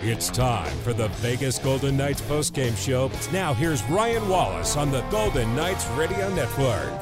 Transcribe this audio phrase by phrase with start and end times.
[0.00, 3.10] It's time for the Vegas Golden Knights postgame show.
[3.32, 6.92] Now here's Ryan Wallace on the Golden Knights Radio Network.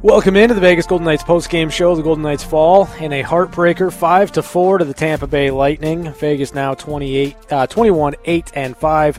[0.00, 1.96] Welcome into the Vegas Golden Knights postgame show.
[1.96, 6.12] The Golden Knights fall in a heartbreaker, five to four to the Tampa Bay Lightning.
[6.12, 9.18] Vegas now 28, uh, 21, eight and five.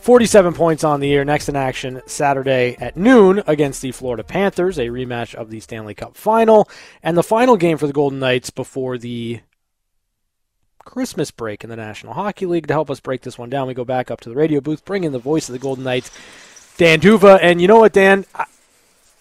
[0.00, 1.24] 47 points on the year.
[1.24, 5.94] Next in action Saturday at noon against the Florida Panthers, a rematch of the Stanley
[5.94, 6.68] Cup final,
[7.02, 9.40] and the final game for the Golden Knights before the
[10.84, 12.66] Christmas break in the National Hockey League.
[12.66, 14.84] To help us break this one down, we go back up to the radio booth,
[14.84, 16.10] bring in the voice of the Golden Knights,
[16.76, 17.38] Dan D'Uva.
[17.40, 18.26] And you know what, Dan?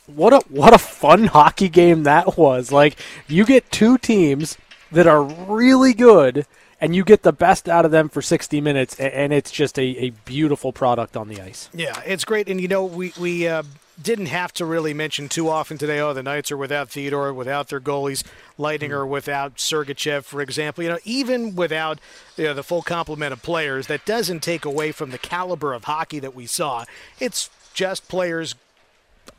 [0.08, 2.72] What a what a fun hockey game that was!
[2.72, 2.98] Like
[3.28, 4.58] you get two teams
[4.92, 6.48] that are really good,
[6.82, 9.84] and you get the best out of them for 60 minutes, and it's just a,
[9.84, 11.70] a beautiful product on the ice.
[11.74, 13.48] Yeah, it's great, and you know we we.
[13.48, 13.64] Uh
[14.02, 16.00] didn't have to really mention too often today.
[16.00, 18.24] Oh, the Knights are without Theodore, without their goalies,
[18.58, 19.12] Lightning are hmm.
[19.12, 20.84] without Sergachev, for example.
[20.84, 22.00] You know, even without
[22.38, 25.86] you know, the full complement of players, that doesn't take away from the caliber of
[25.86, 26.86] hockey that we saw.
[27.20, 28.56] It's just players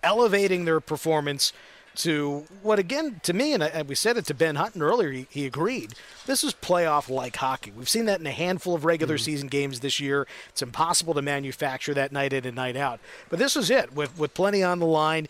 [0.03, 1.53] elevating their performance
[2.03, 5.27] to what again to me and, I, we said it to ben hutton earlier he,
[5.31, 5.95] he agreed.
[6.27, 7.73] This is playoff like hockey.
[7.77, 9.25] We've seen that in a handful of regular mm-hmm.
[9.25, 10.27] season games this year.
[10.49, 13.01] It's impossible to manufacture that night in and night out.
[13.29, 15.29] But this is it with, with plenty on the line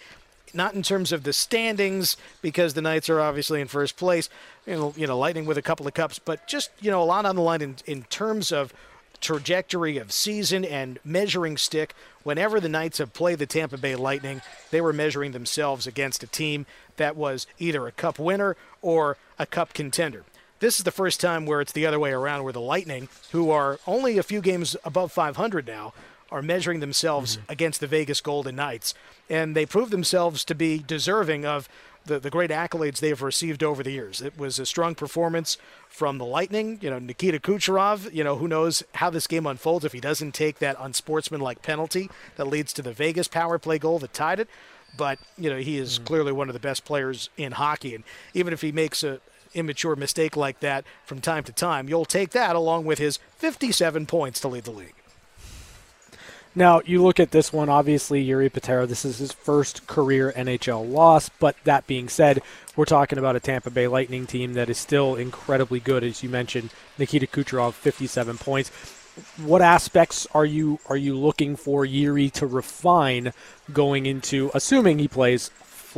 [0.53, 4.29] not in terms of the standings because the Knights are obviously in first place,
[4.67, 7.05] you know, you know, Lightning with a couple of cups, but just you know a
[7.05, 8.73] lot on the line in, in terms of
[9.21, 11.95] trajectory of season and measuring stick.
[12.23, 16.27] Whenever the Knights have played the Tampa Bay Lightning, they were measuring themselves against a
[16.27, 20.25] team that was either a cup winner or a cup contender.
[20.61, 23.51] This is the first time where it's the other way around, where the Lightning, who
[23.51, 25.95] are only a few games above 500 now,
[26.31, 27.53] are measuring themselves mm-hmm.
[27.53, 28.95] against the Vegas Golden Knights.
[29.29, 31.69] And they prove themselves to be deserving of
[32.07, 34.21] the, the great accolades they've received over the years.
[34.21, 36.79] It was a strong performance from the Lightning.
[36.81, 40.33] You know, Nikita Kucherov, you know, who knows how this game unfolds if he doesn't
[40.33, 44.49] take that unsportsmanlike penalty that leads to the Vegas power play goal that tied it.
[44.97, 46.05] But, you know, he is mm-hmm.
[46.05, 47.95] clearly one of the best players in hockey.
[47.95, 49.21] And even if he makes a
[49.55, 54.07] immature mistake like that from time to time, you'll take that along with his 57
[54.07, 54.95] points to lead the league.
[56.55, 60.91] Now, you look at this one, obviously, Jiri Patera, this is his first career NHL
[60.91, 62.43] loss, but that being said,
[62.75, 66.03] we're talking about a Tampa Bay Lightning team that is still incredibly good.
[66.03, 68.71] As you mentioned, Nikita Kucherov, 57 points.
[69.37, 73.33] What aspects are you are you looking for Jiri to refine
[73.73, 75.51] going into, assuming he plays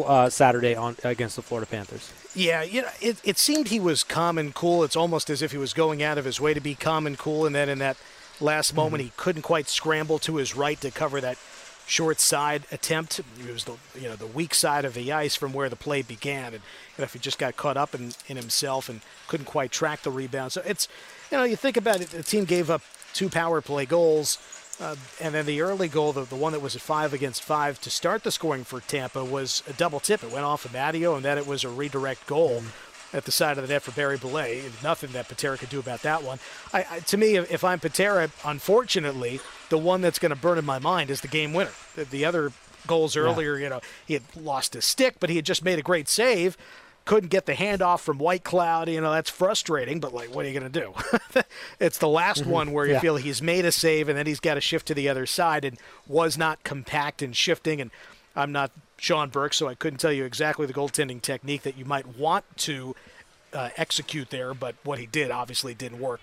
[0.04, 2.12] uh, Saturday on against the Florida Panthers?
[2.34, 4.82] Yeah, you know, it, it seemed he was calm and cool.
[4.82, 7.16] It's almost as if he was going out of his way to be calm and
[7.16, 7.96] cool, and then in that–
[8.42, 9.02] last moment.
[9.02, 9.08] Mm-hmm.
[9.08, 11.38] He couldn't quite scramble to his right to cover that
[11.86, 13.18] short side attempt.
[13.18, 16.02] It was the you know the weak side of the ice from where the play
[16.02, 16.62] began, and
[16.96, 20.02] you know, if he just got caught up in, in himself and couldn't quite track
[20.02, 20.52] the rebound.
[20.52, 20.88] So it's
[21.30, 22.82] you know you think about it, the team gave up
[23.12, 24.38] two power play goals.
[24.80, 27.78] Uh, and then the early goal, the, the one that was at five against five
[27.82, 30.24] to start the scoring for Tampa, was a double tip.
[30.24, 32.60] It went off of Matteo, and then it was a redirect goal.
[32.60, 34.82] Mm-hmm at the side of the net for Barré-Boulet.
[34.82, 36.38] Nothing that Patera could do about that one.
[36.72, 40.64] I, I, to me, if I'm Patera, unfortunately, the one that's going to burn in
[40.64, 41.72] my mind is the game winner.
[41.94, 42.52] The, the other
[42.86, 43.64] goals earlier, yeah.
[43.64, 46.56] you know, he had lost his stick, but he had just made a great save.
[47.04, 48.86] Couldn't get the handoff from Whitecloud.
[48.86, 51.42] You know, that's frustrating, but like, what are you going to do?
[51.80, 52.50] it's the last mm-hmm.
[52.50, 53.00] one where you yeah.
[53.00, 55.64] feel he's made a save and then he's got to shift to the other side
[55.64, 57.80] and was not compact and shifting.
[57.80, 57.90] And
[58.34, 61.84] I'm not Sean Burke, so I couldn't tell you exactly the goaltending technique that you
[61.84, 62.94] might want to
[63.52, 66.22] uh, execute there, but what he did obviously didn't work.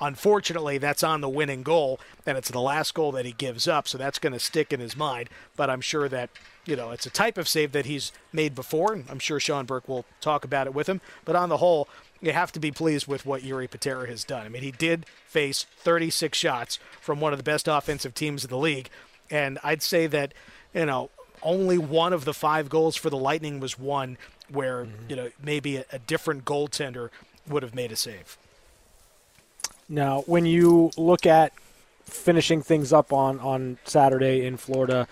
[0.00, 3.88] Unfortunately, that's on the winning goal, and it's the last goal that he gives up,
[3.88, 5.28] so that's going to stick in his mind.
[5.56, 6.30] But I'm sure that,
[6.66, 9.66] you know, it's a type of save that he's made before, and I'm sure Sean
[9.66, 11.00] Burke will talk about it with him.
[11.24, 11.88] But on the whole,
[12.20, 14.46] you have to be pleased with what Jiri Patera has done.
[14.46, 18.50] I mean, he did face 36 shots from one of the best offensive teams in
[18.50, 18.90] the league,
[19.30, 20.32] and I'd say that,
[20.72, 21.10] you know,
[21.42, 24.16] only one of the five goals for the Lightning was one
[24.48, 25.10] where mm-hmm.
[25.10, 27.10] you know maybe a, a different goaltender
[27.48, 28.36] would have made a save.
[29.88, 31.52] Now, when you look at
[32.04, 35.08] finishing things up on on Saturday in Florida,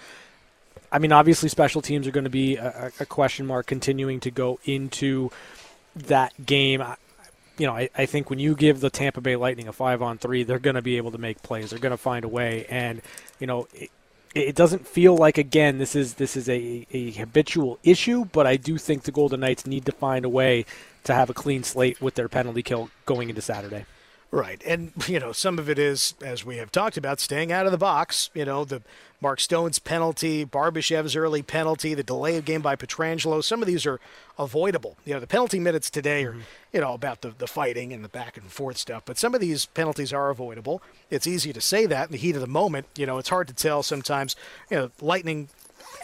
[0.93, 4.31] I mean, obviously special teams are going to be a, a question mark continuing to
[4.31, 5.31] go into
[5.95, 6.83] that game.
[7.59, 10.19] You know, I, I, think when you give the Tampa Bay Lightning a five on
[10.19, 11.71] three, they're going to be able to make plays.
[11.71, 13.01] They're going to find a way, and
[13.41, 13.91] you know, it
[14.55, 18.79] doesn't feel like again this is this is a, a habitual issue, but I do
[18.79, 20.65] think the Golden Knights need to find a way
[21.05, 23.87] to have a clean slate with their penalty kill going into Saturday.
[24.31, 24.63] Right.
[24.67, 27.73] And, you know, some of it is, as we have talked about, staying out of
[27.73, 28.31] the box.
[28.35, 28.83] You know, the
[29.21, 33.43] Mark Stone's penalty, Barbashev's early penalty, the delay of game by Pietrangelo.
[33.43, 33.99] Some of these are
[34.39, 34.97] avoidable.
[35.05, 36.41] You know, the penalty minutes today are, mm-hmm.
[36.73, 39.03] you know, about the, the fighting and the back and forth stuff.
[39.07, 40.83] But some of these penalties are avoidable.
[41.11, 42.87] It's easy to say that in the heat of the moment.
[42.97, 44.37] You know, it's hard to tell sometimes.
[44.71, 45.49] You know, Lightning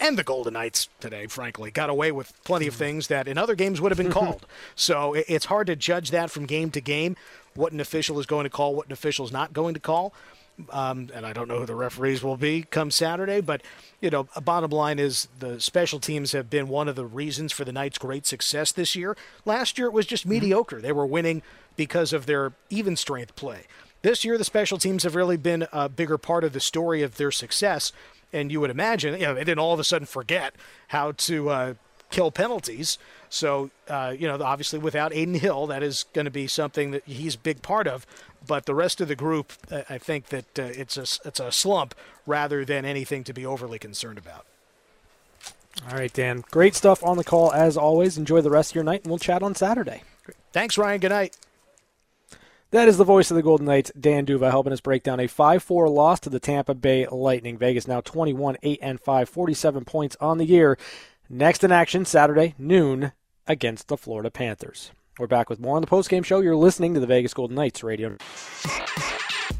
[0.00, 2.84] and the Golden Knights today, frankly, got away with plenty of mm-hmm.
[2.84, 4.46] things that in other games would have been called.
[4.74, 7.16] so it's hard to judge that from game to game,
[7.54, 10.12] what an official is going to call, what an official is not going to call.
[10.70, 13.62] Um, and I don't know who the referees will be come Saturday, but
[14.00, 17.52] you know, a bottom line is the special teams have been one of the reasons
[17.52, 19.16] for the Knights' great success this year.
[19.46, 20.34] Last year it was just mm-hmm.
[20.34, 21.43] mediocre; they were winning
[21.75, 23.66] because of their even strength play.
[24.02, 27.16] This year, the special teams have really been a bigger part of the story of
[27.16, 27.93] their success.
[28.32, 30.55] And you would imagine, you know, they didn't all of a sudden forget
[30.88, 31.75] how to uh,
[32.10, 32.98] kill penalties.
[33.32, 37.02] So, uh, you know, obviously without Adin Hill, that is going to be something that
[37.06, 38.06] he's a big part of.
[38.46, 39.55] But the rest of the group,
[39.88, 41.94] I think that uh, it's a it's a slump
[42.26, 44.44] rather than anything to be overly concerned about.
[45.88, 46.44] All right, Dan.
[46.50, 48.19] Great stuff on the call as always.
[48.19, 50.02] Enjoy the rest of your night, and we'll chat on Saturday.
[50.52, 51.00] Thanks, Ryan.
[51.00, 51.34] Good night.
[52.70, 55.29] That is the voice of the Golden Knights, Dan D'Uva, helping us break down a
[55.29, 57.56] 5-4 loss to the Tampa Bay Lightning.
[57.56, 60.76] Vegas now 21 8 and 5, 47 points on the year.
[61.31, 63.12] Next in action Saturday noon
[63.46, 64.92] against the Florida Panthers.
[65.18, 66.40] We're back with more on the postgame show.
[66.40, 68.16] You're listening to the Vegas Golden Knights radio.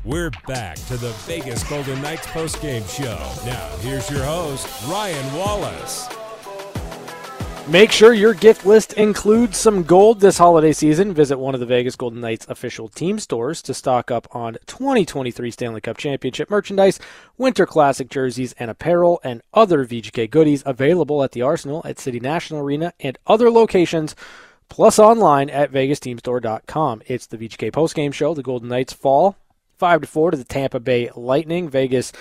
[0.05, 3.19] We're back to the Vegas Golden Knights postgame show.
[3.49, 6.08] Now, here's your host, Ryan Wallace.
[7.69, 11.14] Make sure your gift list includes some gold this holiday season.
[11.14, 15.53] Visit one of the Vegas Golden Knights official team stores to stock up on 2023
[15.53, 16.99] Stanley Cup Championship merchandise,
[17.38, 22.19] Winter Classic jerseys, and apparel, and other VGK goodies available at the Arsenal, at City
[22.19, 24.17] National Arena, and other locations,
[24.69, 27.03] plus online at vegasteamstore.com.
[27.06, 28.35] It's the VGK postgame show.
[28.35, 29.37] The Golden Knights fall
[29.79, 31.70] 5 to 4 to the Tampa Bay Lightning.
[31.70, 32.12] Vegas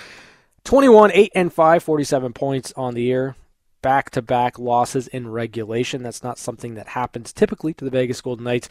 [0.62, 3.34] 21 8 and 5, 47 points on the year
[3.82, 6.02] back to back losses in regulation.
[6.02, 8.68] That's not something that happens typically to the Vegas Golden Knights.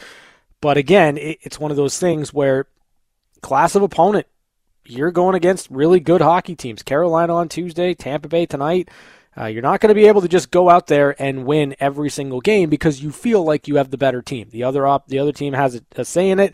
[0.62, 2.68] But again, it's one of those things where
[3.42, 4.28] class of opponent,
[4.86, 6.84] you're going against really good hockey teams.
[6.84, 8.90] Carolina on Tuesday, Tampa Bay tonight.
[9.38, 12.10] Uh, you're not going to be able to just go out there and win every
[12.10, 14.50] single game because you feel like you have the better team.
[14.52, 16.54] The other op- the other team has a, a say in it,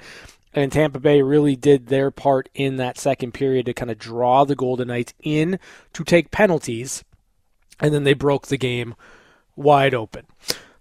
[0.54, 4.44] and Tampa Bay really did their part in that second period to kind of draw
[4.44, 5.60] the Golden Knights in
[5.94, 7.04] to take penalties
[7.80, 8.96] and then they broke the game
[9.56, 10.26] wide open.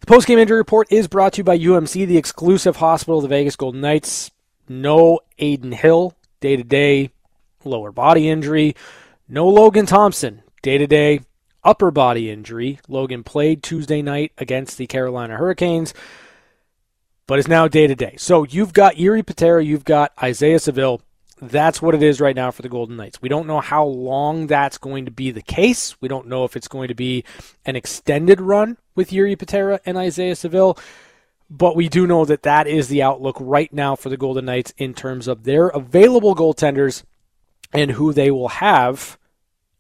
[0.01, 3.29] The post-game injury report is brought to you by UMC, the exclusive hospital of the
[3.29, 4.31] Vegas Golden Knights.
[4.69, 7.11] No Adin Hill, day to day
[7.65, 8.75] lower body injury.
[9.29, 11.21] No Logan Thompson, day to day
[11.65, 12.79] upper body injury.
[12.89, 15.93] Logan played Tuesday night against the Carolina Hurricanes,
[17.27, 18.15] but is now day to day.
[18.19, 21.03] So you've got Jiri Patera, you've got Isaiah Saville
[21.41, 23.21] that's what it is right now for the Golden Knights.
[23.21, 26.01] We don't know how long that's going to be the case.
[26.01, 27.25] We don't know if it's going to be
[27.65, 30.79] an extended run with Jiri Patera and Isaiah Saville.
[31.49, 34.73] But we do know that that is the outlook right now for the Golden Knights
[34.79, 37.05] in terms of their available goaltenders
[37.73, 39.19] and who they will have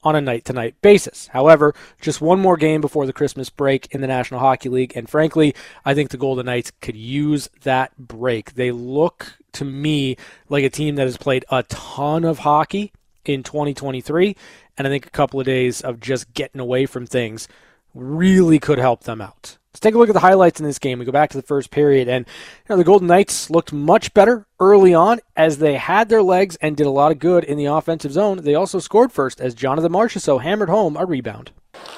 [0.04, 1.26] on a night to night basis.
[1.28, 4.92] However, just one more game before the Christmas break in the National Hockey League.
[4.94, 5.54] And frankly,
[5.84, 8.54] I think the Golden Knights could use that break.
[8.54, 10.16] They look to me
[10.48, 12.92] like a team that has played a ton of hockey
[13.24, 14.36] in 2023.
[14.78, 17.48] And I think a couple of days of just getting away from things
[17.94, 19.58] really could help them out.
[19.72, 20.98] Let's take a look at the highlights in this game.
[20.98, 24.14] We go back to the first period, and you know, the Golden Knights looked much
[24.14, 27.58] better early on as they had their legs and did a lot of good in
[27.58, 28.38] the offensive zone.
[28.42, 31.50] They also scored first as Jonathan Marchessault hammered home a rebound.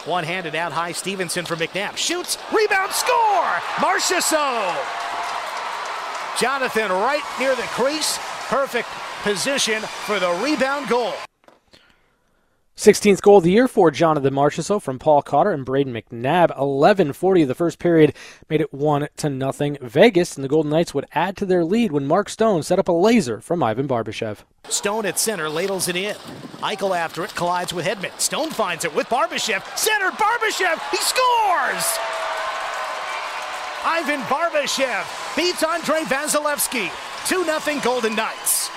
[0.07, 1.97] One handed out high, Stephenson for McNabb.
[1.97, 3.55] Shoots, rebound, score!
[3.77, 5.08] Marchessault!
[6.41, 8.19] Jonathan right near the crease.
[8.49, 8.89] Perfect
[9.23, 11.13] position for the rebound goal.
[12.77, 16.57] 16th goal of the year for Jonathan Marchessault from Paul Cotter and Brayden McNabb.
[16.57, 18.15] 11:40 of the first period
[18.49, 19.79] made it one to nothing.
[19.81, 22.87] Vegas and the Golden Knights would add to their lead when Mark Stone set up
[22.87, 24.39] a laser from Ivan Barbashev.
[24.69, 26.15] Stone at center ladles it in.
[26.61, 28.17] Eichel after it collides with Hedman.
[28.21, 29.77] Stone finds it with Barbashev.
[29.77, 30.79] Center Barbashev.
[30.93, 32.28] He scores.
[33.91, 36.91] Ivan Barbashev beats Andrei Vasilevskiy.
[37.27, 38.71] 2 0 Golden Knights.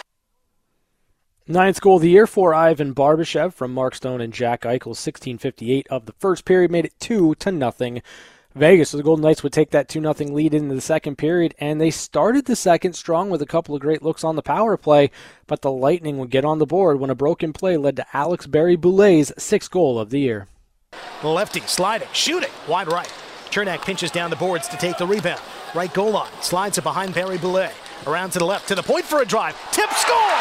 [1.45, 4.95] Ninth goal of the year for Ivan Barbashev from Mark Stone and Jack Eichel.
[4.95, 8.01] 16:58 of the first period made it two to nothing.
[8.55, 11.55] Vegas, so the Golden Knights would take that 2 0 lead into the second period,
[11.59, 14.77] and they started the second strong with a couple of great looks on the power
[14.77, 15.11] play,
[15.45, 18.47] but the Lightning would get on the board when a broken play led to Alex
[18.47, 20.47] Barré-Boulet's sixth goal of the year.
[21.21, 23.11] Lefty sliding, shooting, wide right.
[23.51, 25.41] Cernak pinches down the boards to take the rebound.
[25.75, 27.73] Right goal line, slides it behind Barré-Boulet.
[28.07, 29.59] Around to the left, to the point for a drive.
[29.71, 30.39] Tip score!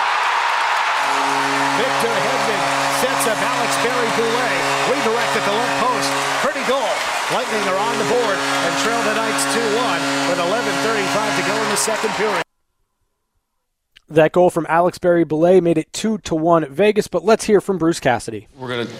[1.75, 2.63] Victor Hedman
[3.03, 4.55] sets up Alex Barré-Boulet.
[4.95, 6.11] Redirect at the left post.
[6.47, 6.95] Pretty goal.
[7.35, 11.69] Lightning are on the board and trail the Knights 2-1 with 11.35 to go in
[11.69, 12.43] the second period.
[14.09, 17.79] That goal from Alex Barré-Boulet made it 2 to 1 Vegas, but let's hear from
[17.79, 18.47] Bruce Cassidy.
[18.57, 18.93] We're going to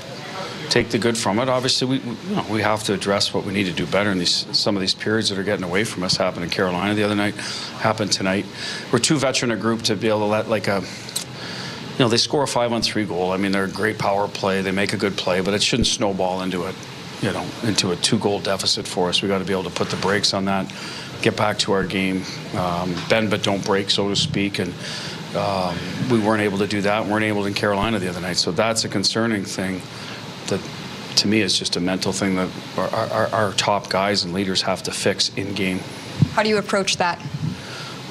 [0.71, 1.49] take the good from it.
[1.49, 4.19] Obviously, we you know, we have to address what we need to do better in
[4.19, 6.17] these some of these periods that are getting away from us.
[6.17, 7.35] Happened in Carolina the other night,
[7.81, 8.47] happened tonight.
[8.91, 12.17] We're too veteran a group to be able to let like a you know they
[12.17, 13.33] score a five on three goal.
[13.33, 14.63] I mean they're a great power play.
[14.63, 16.75] They make a good play, but it shouldn't snowball into it
[17.21, 19.23] you know into a two goal deficit for us.
[19.23, 20.73] We got to be able to put the brakes on that,
[21.21, 22.23] get back to our game,
[22.55, 24.73] um, bend but don't break, so to speak, and.
[25.31, 25.79] Um,
[26.11, 27.05] we weren't able to do that.
[27.05, 29.81] We weren't able in Carolina the other night, so that's a concerning thing
[30.51, 30.61] that
[31.17, 34.63] to me is just a mental thing that our, our, our, top guys and leaders
[34.63, 35.81] have to fix in game.
[36.33, 37.21] How do you approach that?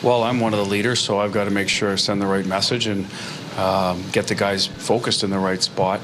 [0.03, 2.27] Well, I'm one of the leaders, so I've got to make sure I send the
[2.27, 3.05] right message and
[3.57, 6.01] um, get the guys focused in the right spot.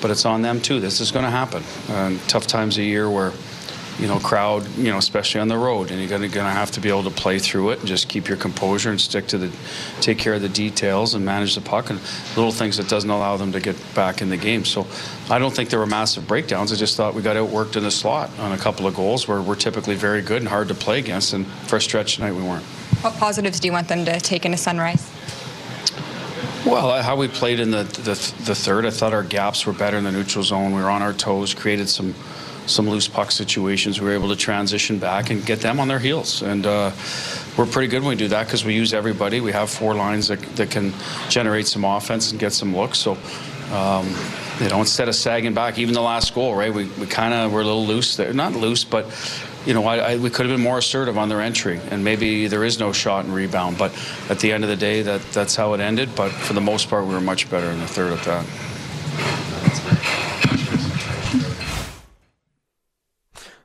[0.00, 0.80] But it's on them too.
[0.80, 1.62] This is going to happen.
[1.88, 3.32] And tough times a year where
[3.98, 6.80] you know, crowd, you know, especially on the road, and you're gonna, gonna have to
[6.80, 9.52] be able to play through it and just keep your composure and stick to the,
[10.00, 12.00] take care of the details and manage the puck and
[12.36, 14.64] little things that doesn't allow them to get back in the game.
[14.64, 14.86] So,
[15.30, 16.72] I don't think there were massive breakdowns.
[16.72, 19.40] I just thought we got outworked in the slot on a couple of goals where
[19.40, 22.42] we're typically very good and hard to play against, and for a stretch tonight we
[22.42, 22.64] weren't.
[23.02, 25.10] What positives do you want them to take into Sunrise?
[26.66, 29.74] Well, uh, how we played in the, the the third, I thought our gaps were
[29.74, 30.74] better in the neutral zone.
[30.74, 32.14] We were on our toes, created some
[32.66, 35.98] some loose puck situations, we were able to transition back and get them on their
[35.98, 36.42] heels.
[36.42, 36.92] And uh,
[37.56, 39.40] we're pretty good when we do that because we use everybody.
[39.40, 40.92] We have four lines that, that can
[41.28, 42.98] generate some offense and get some looks.
[42.98, 43.18] So,
[43.72, 44.14] um,
[44.60, 46.72] you know, instead of sagging back, even the last goal, right?
[46.72, 48.32] We, we kind of were a little loose there.
[48.32, 49.06] Not loose, but,
[49.66, 51.80] you know, I, I, we could have been more assertive on their entry.
[51.90, 53.78] And maybe there is no shot and rebound.
[53.78, 53.92] But
[54.30, 56.14] at the end of the day, that, that's how it ended.
[56.14, 58.46] But for the most part, we were much better in the third at that.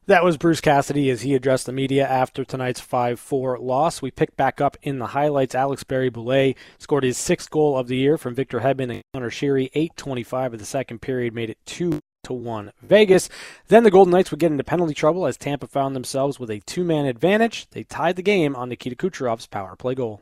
[0.10, 4.02] That was Bruce Cassidy as he addressed the media after tonight's 5 4 loss.
[4.02, 5.54] We picked back up in the highlights.
[5.54, 9.72] Alex Barré-Boulet scored his sixth goal of the year from Victor Hedman and Conor Sheary.
[9.74, 13.30] 8.25 of the second period made it 2 to 1 Vegas.
[13.68, 16.60] Then the Golden Knights would get into penalty trouble as Tampa found themselves with a
[16.62, 17.68] two man advantage.
[17.70, 20.22] They tied the game on Nikita Kucherov's power play goal.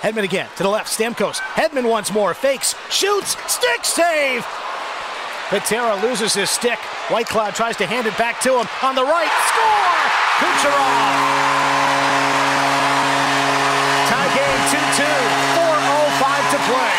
[0.00, 0.88] Hedman again to the left.
[0.88, 1.36] Stamkos.
[1.36, 2.34] Hedman once more.
[2.34, 2.74] Fakes.
[2.90, 3.36] Shoots.
[3.46, 4.44] Stick save.
[5.48, 6.78] Patera loses his stick.
[7.08, 8.68] Whitecloud tries to hand it back to him.
[8.82, 9.88] On the right, score!
[10.44, 11.08] Kucherov!
[14.08, 15.08] Tie game 2-2,
[15.56, 16.92] 4.05 to play.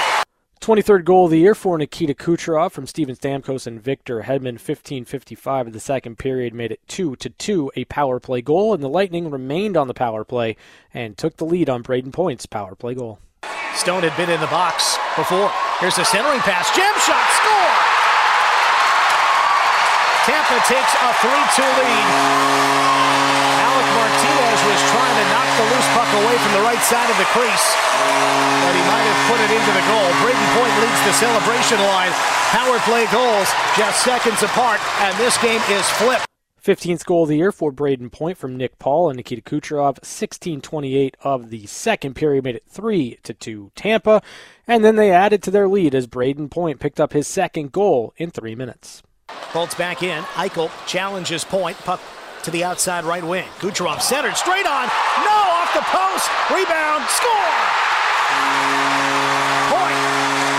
[0.62, 4.60] 23rd goal of the year for Nikita Kucherov from Steven Stamkos and Victor Hedman.
[4.60, 8.82] 15:55 of the second period made it 2 to 2, a power play goal, and
[8.82, 10.58] the Lightning remained on the power play
[10.92, 13.20] and took the lead on Brayden Point's power play goal.
[13.76, 15.52] Stone had been in the box before.
[15.80, 17.99] Here's a centering pass, jam shot, score!
[20.30, 22.06] Tampa takes a 3-2 lead.
[23.66, 27.18] Alec Martinez was trying to knock the loose puck away from the right side of
[27.18, 27.68] the crease,
[28.62, 30.06] but he might have put it into the goal.
[30.22, 32.14] Brayden Point leads the celebration line.
[32.54, 36.28] Power play goals just seconds apart, and this game is flipped.
[36.64, 39.98] 15th goal of the year for Brayden Point from Nick Paul and Nikita Kucherov.
[40.04, 44.22] 16:28 of the second period made it 3 to 2 Tampa,
[44.68, 48.14] and then they added to their lead as Brayden Point picked up his second goal
[48.18, 49.02] in 3 minutes.
[49.54, 50.24] Bolts back in.
[50.36, 51.78] Eichel challenges point.
[51.80, 52.02] Puck
[52.44, 53.48] to the outside right wing.
[53.60, 54.88] Kucherov centered straight on.
[55.26, 56.30] No, off the post.
[56.50, 57.04] Rebound.
[57.10, 57.54] Score.
[59.74, 60.00] Point.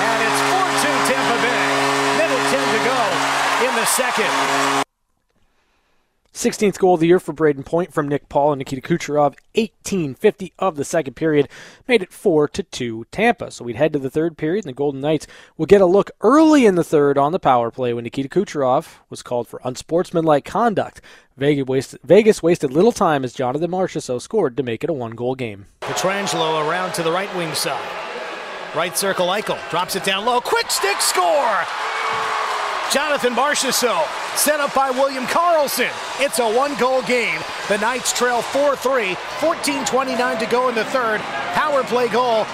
[0.06, 1.70] And it's 4-2 Tampa Bay.
[2.50, 4.89] 10 to go in the second.
[6.32, 9.34] 16th goal of the year for Brayden Point from Nick Paul and Nikita Kucherov.
[9.54, 11.48] 1850 of the second period
[11.88, 13.50] made it 4 to 2 Tampa.
[13.50, 16.10] So we'd head to the third period, and the Golden Knights will get a look
[16.20, 20.44] early in the third on the power play when Nikita Kucherov was called for unsportsmanlike
[20.44, 21.00] conduct.
[21.36, 25.12] Vegas wasted, Vegas wasted little time as Jonathan Marchessault scored to make it a one
[25.12, 25.66] goal game.
[25.80, 27.80] Pietrangelo around to the right wing side.
[28.74, 30.40] Right circle, Eichel drops it down low.
[30.40, 31.64] Quick stick score!
[32.92, 34.04] Jonathan Marchessault,
[34.36, 35.92] set up by William Karlsson.
[36.18, 37.38] It's a one goal game.
[37.68, 41.20] The Knights trail 4 3, 14.29 to go in the third.
[41.52, 42.46] Power play goal.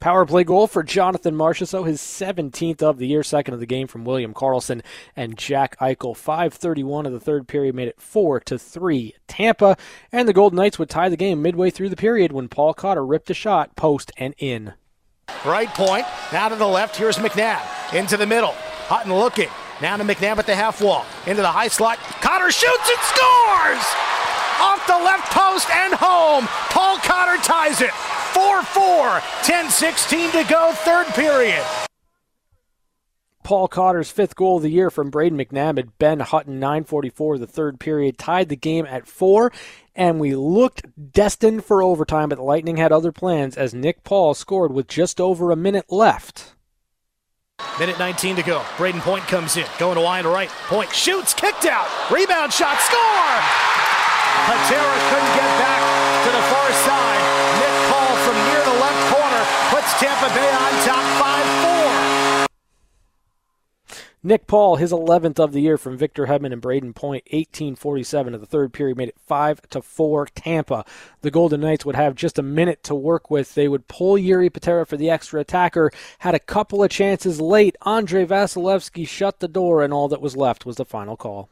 [0.00, 3.86] Power play goal for Jonathan Marchessault, his 17th of the year, second of the game
[3.86, 4.82] from William Karlsson
[5.14, 6.16] and Jack Eichel.
[6.16, 9.76] 5:31 of the third period made it 4 to 3 Tampa,
[10.10, 13.06] and the Golden Knights would tie the game midway through the period when Paul Cotter
[13.06, 14.74] ripped a shot post and in.
[15.44, 16.06] Right point.
[16.32, 16.96] Now to the left.
[16.96, 17.94] Here's McNabb.
[17.94, 18.54] Into the middle.
[18.88, 19.48] Hutton looking.
[19.80, 21.04] Now to McNabb at the half wall.
[21.26, 21.98] Into the high slot.
[21.98, 24.14] Cotter shoots and scores!
[24.60, 26.46] off the left post and home.
[26.70, 27.92] Paul Cotter ties it.
[27.92, 29.22] 4 4.
[29.42, 31.64] 10 16 to go, third period.
[33.42, 37.46] Paul Cotter's fifth goal of the year from Brayden McNabb at Ben Hutton, 944 the
[37.46, 39.52] third period, tied the game at four,
[39.94, 44.34] and we looked destined for overtime, but the Lightning had other plans as Nick Paul
[44.34, 46.54] scored with just over a minute left.
[47.78, 48.60] Minute 19 to go.
[48.76, 50.48] Brayden Point comes in, going to wide right.
[50.66, 53.34] Point shoots, kicked out, rebound shot, score!
[54.50, 55.82] Patera couldn't get back
[56.26, 57.22] to the far side.
[57.62, 61.83] Nick Paul from near the left corner puts Tampa Bay on top 5 4.
[64.26, 68.40] Nick Paul, his 11th of the year from Victor Hedman and Brayden Point, 1847 of
[68.40, 70.86] the third period, made it 5 to 4 Tampa.
[71.20, 73.54] The Golden Knights would have just a minute to work with.
[73.54, 75.90] They would pull Jiri Patera for the extra attacker,
[76.20, 77.76] had a couple of chances late.
[77.84, 81.50] Andrei Vasilevskiy shut the door, and all that was left was the final call.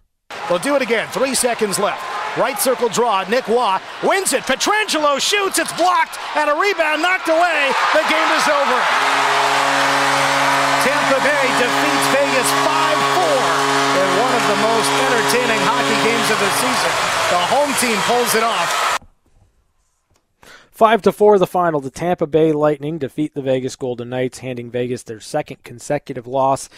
[0.49, 1.07] They'll do it again.
[1.09, 2.03] Three seconds left.
[2.39, 3.23] Right circle draw.
[3.29, 4.45] Nic Roy wins it.
[4.45, 5.59] Pietrangelo shoots.
[5.59, 6.19] It's blocked.
[6.35, 7.71] And a rebound knocked away.
[7.93, 9.52] The game is over.
[10.83, 13.73] Tampa Bay defeats Vegas 5-4
[14.03, 16.93] in one of the most entertaining hockey games of the season.
[17.31, 18.99] The home team pulls it off.
[20.73, 21.81] Five to four, the final.
[21.81, 26.69] The Tampa Bay Lightning defeat the Vegas Golden Knights, handing Vegas their second consecutive loss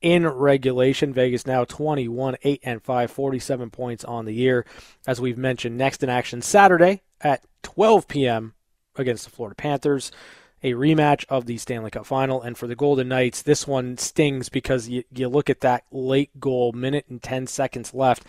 [0.00, 1.12] in regulation.
[1.12, 4.66] Vegas now 21, 8 and 5, 47 points on the year.
[5.06, 8.54] As we've mentioned, next in action Saturday at 12 p.m.
[8.96, 10.10] against the Florida Panthers
[10.62, 12.42] a rematch of the Stanley Cup final.
[12.42, 16.38] And for the Golden Knights, this one stings because you, you look at that late
[16.40, 18.24] goal, minute and 10 seconds left.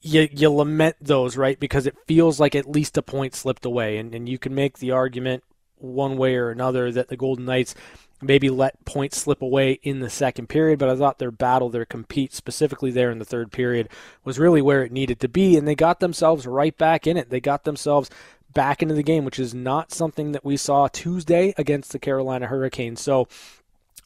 [0.00, 1.58] You, you lament those, right?
[1.58, 3.98] Because it feels like at least a point slipped away.
[3.98, 5.44] And, and you can make the argument
[5.76, 7.74] one way or another that the Golden Knights
[8.22, 11.84] maybe let points slip away in the second period, but I thought their battle, their
[11.84, 13.88] compete, specifically there in the third period,
[14.24, 17.30] was really where it needed to be, and they got themselves right back in it.
[17.30, 18.10] They got themselves
[18.54, 22.46] back into the game, which is not something that we saw Tuesday against the Carolina
[22.46, 23.00] Hurricanes.
[23.00, 23.28] So,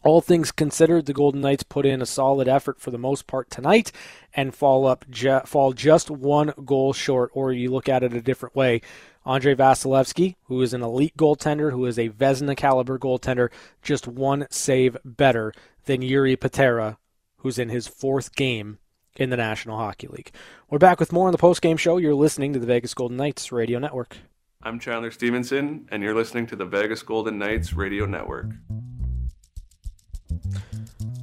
[0.04, 3.50] all things considered, the Golden Knights put in a solid effort for the most part
[3.50, 3.90] tonight
[4.32, 7.30] and fall up ju- fall just one goal short.
[7.34, 8.80] Or you look at it a different way.
[9.26, 13.50] Andrei Vasilevskiy, who is an elite goaltender, who is a Vezina caliber goaltender,
[13.82, 15.52] just one save better
[15.84, 16.96] than Jiri Patera,
[17.38, 18.78] who's in his fourth game
[19.16, 20.30] in the National Hockey League.
[20.70, 21.96] We're back with more on the post game show.
[21.96, 24.16] You're listening to the Vegas Golden Knights Radio Network.
[24.60, 28.46] I'm Chandler Stephenson, and you're listening to the Vegas Golden Knights Radio Network.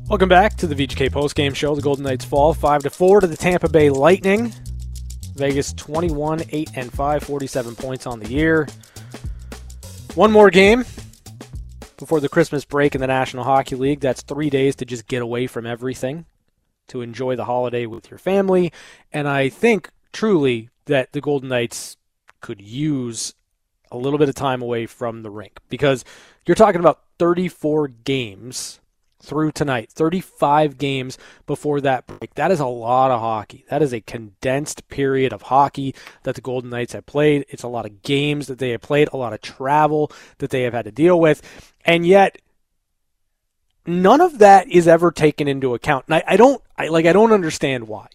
[0.07, 1.75] Welcome back to the VGK postgame show.
[1.75, 4.53] The Golden Knights fall 5 to 4 to the Tampa Bay Lightning.
[5.35, 8.69] Vegas 21 8 and 5, 47 points on the year.
[10.13, 10.85] One more game
[11.97, 13.99] before the Christmas break in the National Hockey League.
[13.99, 16.25] That's 3 days to just get away from everything,
[16.87, 18.71] to enjoy the holiday with your family,
[19.11, 21.97] and I think truly that the Golden Knights
[22.41, 23.33] could use
[23.91, 26.03] a little bit of time away from the rink because
[26.45, 28.79] you're talking about 34 games
[29.21, 31.17] through tonight, 35 games
[31.47, 32.35] before that break.
[32.35, 33.65] That is a lot of hockey.
[33.69, 37.45] That is a condensed period of hockey that the Golden Knights have played.
[37.49, 40.61] It's a lot of games that they have played, a lot of travel that they
[40.63, 41.41] have had to deal with.
[41.83, 42.37] And yet,
[43.85, 46.05] none of that is ever taken into account.
[46.07, 48.07] And I, I don't I like I don't understand why.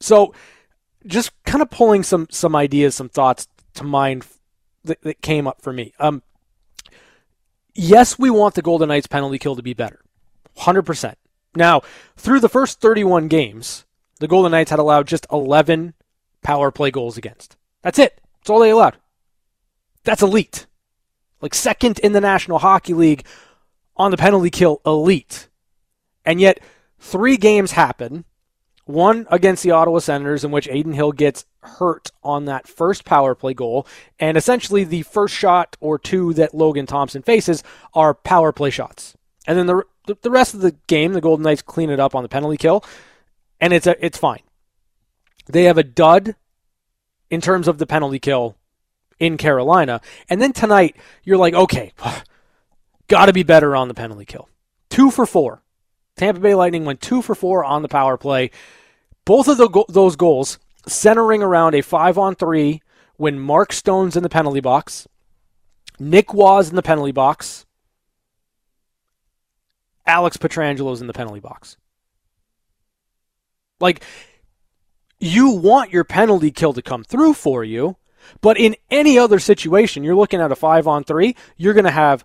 [0.00, 0.34] So
[1.06, 4.26] just kind of pulling some some ideas, some thoughts to mind
[4.84, 5.92] that, that came up for me.
[5.98, 6.22] Um,
[7.74, 10.00] yes, we want the Golden Knights penalty kill to be better,
[10.56, 11.18] hundred percent.
[11.54, 11.82] Now,
[12.16, 13.84] through the first 31 games,
[14.20, 15.94] the Golden Knights had allowed just 11
[16.42, 17.56] power play goals against.
[17.82, 18.20] That's it.
[18.38, 18.98] That's all they allowed.
[20.04, 20.66] That's elite.
[21.40, 23.24] Like second in the National Hockey League
[23.96, 25.48] on the penalty kill elite.
[26.24, 26.60] And yet,
[26.98, 28.24] three games happen
[28.90, 33.34] one against the Ottawa Senators, in which Adin Hill gets hurt on that first power
[33.34, 33.86] play goal.
[34.18, 37.62] And essentially, the first shot or two that Logan Thompson faces
[37.94, 39.16] are power play shots.
[39.46, 42.22] And then the, the rest of the game, the Golden Knights clean it up on
[42.22, 42.84] the penalty kill,
[43.60, 44.40] and it's, a, it's fine.
[45.46, 46.36] They have a dud
[47.30, 48.56] in terms of the penalty kill
[49.18, 50.00] in Carolina.
[50.28, 51.92] And then tonight, you're like, okay,
[53.08, 54.48] got to be better on the penalty kill.
[54.88, 55.62] Two for four.
[56.16, 58.50] Tampa Bay Lightning went two for four on the power play.
[59.24, 62.82] Both of the, those goals centering around a five on three
[63.16, 65.06] when Mark Stone's in the penalty box,
[65.98, 67.66] Nick was in the penalty box,
[70.06, 71.76] Alex Pietrangelo's in the penalty box.
[73.78, 74.02] Like,
[75.18, 77.96] you want your penalty kill to come through for you,
[78.40, 81.90] but in any other situation, you're looking at a five on three, you're going to
[81.90, 82.24] have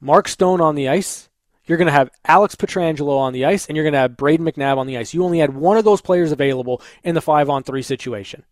[0.00, 1.28] Mark Stone on the ice
[1.72, 4.40] you're going to have Alex Pietrangelo on the ice, and you're going to have Brayden
[4.40, 5.14] McNabb on the ice.
[5.14, 8.44] You only had one of those players available in the five on three situation.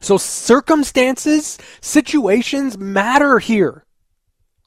[0.00, 3.84] So circumstances, situations matter here.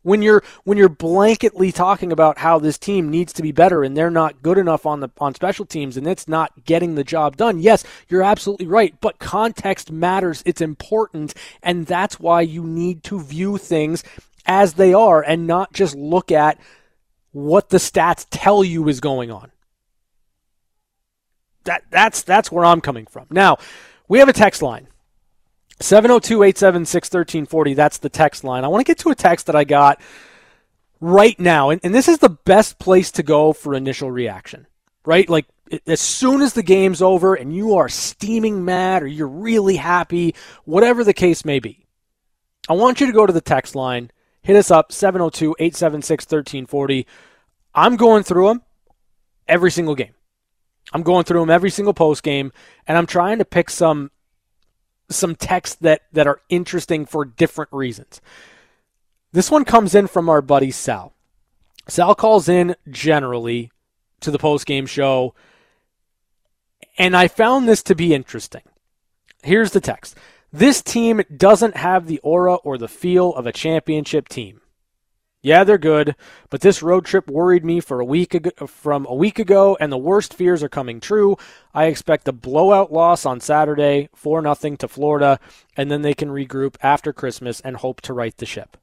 [0.01, 3.97] When you're when you're blanketly talking about how this team needs to be better and
[3.97, 7.35] they're not good enough on the on special teams and it's not getting the job
[7.35, 7.59] done.
[7.59, 10.41] Yes, you're absolutely right, but context matters.
[10.45, 14.03] It's important and that's why you need to view things
[14.45, 16.57] as they are and not just look at
[17.33, 19.51] what the stats tell you is going on.
[21.65, 23.27] That that's that's where I'm coming from.
[23.29, 23.57] Now,
[24.07, 24.87] we have a text line.
[25.79, 27.75] 702-876-1340.
[27.75, 28.63] That's the text line.
[28.63, 29.99] I want to get to a text that I got
[31.01, 34.67] right now, and, and this is the best place to go for initial reaction.
[35.05, 35.27] Right?
[35.27, 35.45] Like
[35.87, 40.35] as soon as the game's over and you are steaming mad or you're really happy,
[40.65, 41.85] whatever the case may be.
[42.69, 44.11] I want you to go to the text line,
[44.43, 47.07] hit us up 702-876-1340.
[47.73, 48.61] I'm going through them
[49.47, 50.13] every single game.
[50.91, 52.51] I'm going through them every single post game,
[52.87, 54.11] and I'm trying to pick some
[55.09, 58.21] some texts that that are interesting for different reasons.
[59.31, 61.13] This one comes in from our buddy Sal.
[61.87, 63.71] Sal calls in generally
[64.21, 65.33] to the post game show,
[66.97, 68.61] and I found this to be interesting.
[69.41, 70.17] Here's the text.
[70.55, 74.61] This team doesn't have the aura or the feel of a championship team.
[75.41, 76.15] Yeah, they're good,
[76.51, 79.91] but this road trip worried me for a week ago, from a week ago, and
[79.91, 81.37] the worst fears are coming true.
[81.73, 85.39] I expect a blowout loss on Saturday, four nothing to Florida,
[85.75, 88.77] and then they can regroup after Christmas and hope to right the ship.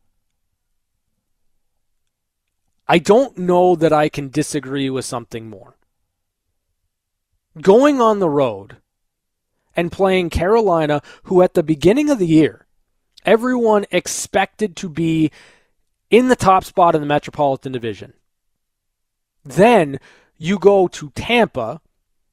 [2.89, 5.77] I don't know that I can disagree with something more.
[7.61, 8.79] Going on the road
[9.77, 12.67] and playing Carolina, who at the beginning of the year,
[13.25, 15.31] everyone expected to be
[16.11, 18.13] in the top spot in the Metropolitan Division.
[19.45, 20.01] Then
[20.37, 21.81] you go to Tampa,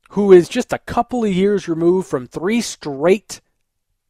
[0.09, 3.41] who is just a couple of years removed from three straight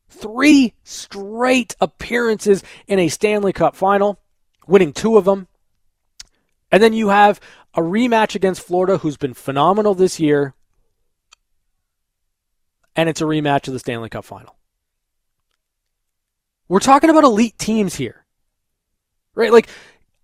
[0.09, 4.19] three straight appearances in a Stanley Cup final,
[4.65, 5.47] winning two of them.
[6.71, 7.39] And then you have
[7.73, 10.53] a rematch against Florida, who's been phenomenal this year.
[12.97, 14.57] And it's a rematch of the Stanley Cup final.
[16.67, 18.25] We're talking about elite teams here
[19.37, 19.53] right?
[19.53, 19.69] Like,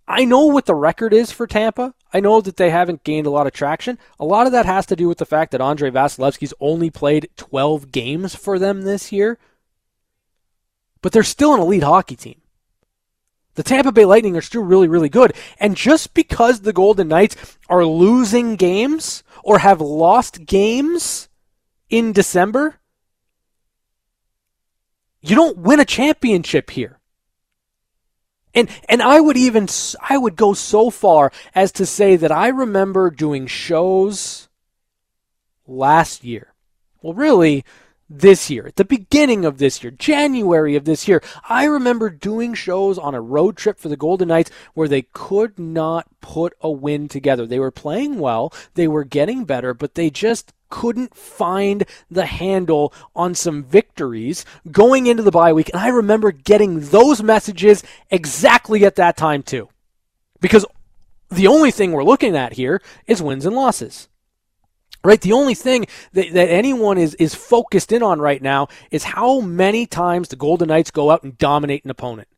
[0.05, 1.93] I know what the record is for Tampa.
[2.11, 3.97] I know that they haven't gained a lot of traction.
[4.19, 7.29] A lot of that has to do with the fact that Andrei Vasilevskiy's only played
[7.37, 9.37] 12 games for them this year.
[11.01, 12.41] But they're still an elite hockey team.
[13.55, 15.33] The Tampa Bay Lightning are still really, really good.
[15.59, 21.29] And just because the Golden Knights are losing games or have lost games
[21.93, 22.79] in December,
[25.21, 26.99] you don't win a championship here.
[28.55, 29.67] And and I would even
[30.01, 34.49] I would go so far as to say that I remember doing shows
[35.67, 36.55] last year.
[37.03, 37.63] Well, really
[38.09, 42.53] this year, at the beginning of this year, January of this year, I remember doing
[42.53, 46.69] shows on a road trip for the Golden Knights where they could not put a
[46.69, 47.45] win together.
[47.45, 52.93] They were playing well, they were getting better, but they just couldn't find the handle
[53.15, 55.69] on some victories going into the bye week.
[55.69, 59.69] And I remember getting those messages exactly at that time, too.
[60.41, 60.65] Because
[61.29, 64.07] the only thing we're looking at here is wins and losses.
[65.03, 65.19] Right?
[65.19, 69.41] The only thing that, that anyone is, is focused in on right now is how
[69.41, 72.29] many times the Golden Knights go out and dominate an opponent.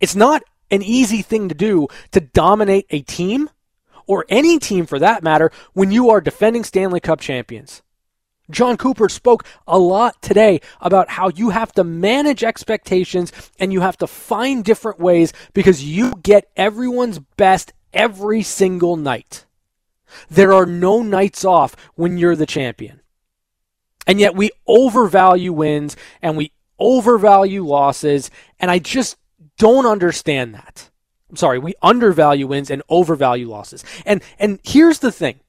[0.00, 3.50] It's not an easy thing to do to dominate a team
[4.06, 7.82] or any team for that matter, when you are defending Stanley Cup champions.
[8.50, 13.80] Jon Cooper spoke a lot today about how you have to manage expectations and you
[13.80, 19.46] have to find different ways because you get everyone's best every single night.
[20.30, 23.00] There are no nights off when you're the champion.
[24.06, 29.16] And yet we overvalue wins and we overvalue losses, and I just
[29.58, 30.90] don't understand that.
[31.30, 33.84] I'm sorry, we undervalue wins and overvalue losses.
[34.04, 35.40] And and here's the thing.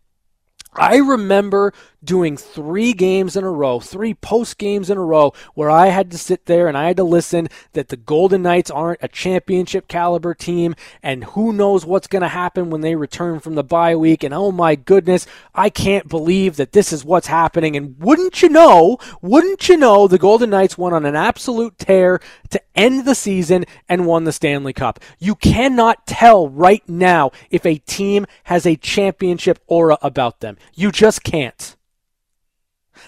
[0.73, 1.73] I remember
[2.05, 6.11] doing three games in a row, three post games in a row, where I had
[6.11, 9.87] to sit there and I had to listen that the Golden Knights aren't a championship
[9.87, 13.95] caliber team, and who knows what's going to happen when they return from the bye
[13.95, 14.23] week.
[14.23, 17.75] And oh my goodness, I can't believe that this is what's happening.
[17.75, 22.19] And wouldn't you know, wouldn't you know, the Golden Knights went on an absolute tear
[22.49, 24.99] to end the season and won the Stanley Cup.
[25.19, 30.57] You cannot tell right now if a team has a championship aura about them.
[30.73, 31.75] You just can't.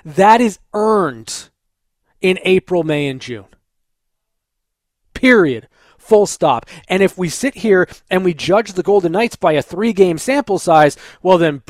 [0.03, 1.49] That is earned
[2.21, 3.45] in April, May, and June.
[5.13, 5.67] Period.
[5.97, 6.65] Full stop.
[6.87, 10.17] And if we sit here and we judge the Golden Knights by a three game
[10.17, 11.61] sample size, well, then,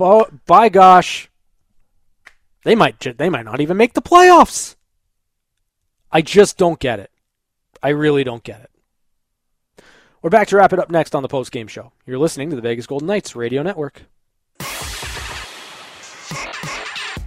[0.46, 1.30] by gosh,
[2.64, 4.76] they might, they might not even make the playoffs.
[6.12, 7.12] I just don't get it.
[7.82, 9.84] I really don't get it.
[10.22, 11.92] We're back to wrap it up next on the post game show.
[12.06, 14.04] You're listening to the Vegas Golden Knights Radio Network.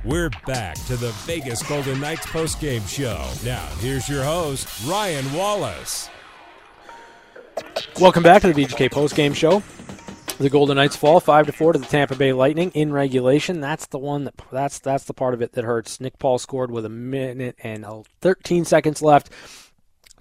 [0.02, 3.22] We're back to the Vegas Golden Knights post-game show.
[3.44, 6.08] Now, here's your host, Ryan Wallace.
[8.00, 9.62] Welcome back to the VGK post-game show.
[10.38, 13.60] The Golden Knights fall five to four to the Tampa Bay Lightning in regulation.
[13.60, 16.00] That's the one that that's that's the part of it that hurts.
[16.00, 17.84] Nick Paul scored with a minute and
[18.22, 19.28] 13 seconds left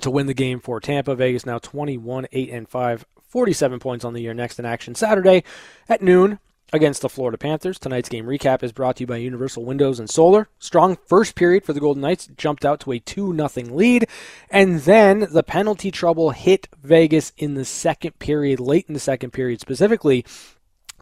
[0.02, 1.16] to win the game for Tampa.
[1.16, 4.34] Vegas now 21 8 and 5, 47 points on the year.
[4.34, 5.46] Next in action Saturday
[5.88, 6.40] at noon
[6.72, 7.80] against the Florida Panthers.
[7.80, 10.50] Tonight's game recap is brought to you by Universal Windows and Solar.
[10.60, 14.08] Strong first period for the Golden Knights, jumped out to a 2 0 lead,
[14.50, 19.32] and then the penalty trouble hit Vegas in the second period, late in the second
[19.32, 20.26] period specifically,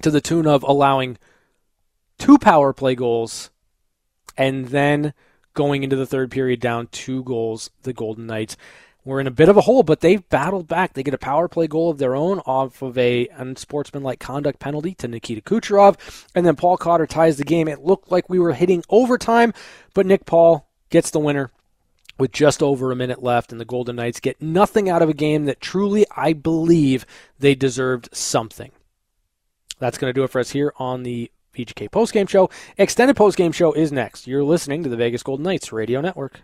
[0.02, 1.18] to the tune of allowing
[2.18, 3.50] two power play goals
[4.38, 5.14] and then
[5.54, 8.56] going into the third period down two goals, the Golden Knights
[9.08, 10.94] were in a bit of a hole, but they've battled back.
[10.94, 14.94] They get a power play goal of their own off of a unsportsmanlike conduct penalty
[14.96, 15.96] to Nikita Kucherov,
[16.36, 17.68] and then Paul Cotter ties the game.
[17.68, 19.54] It looked like we were hitting overtime,
[19.94, 21.52] but Nick Paul gets the winner
[22.20, 25.14] with just over a minute left, and the Golden Knights get nothing out of a
[25.14, 27.06] game that truly, I believe,
[27.40, 28.72] they deserved something.
[29.80, 32.50] That's going to do it for us here on the VGK postgame show.
[32.78, 34.28] Extended postgame show is next.
[34.28, 36.42] You're listening to the Vegas Golden Knights Radio Network.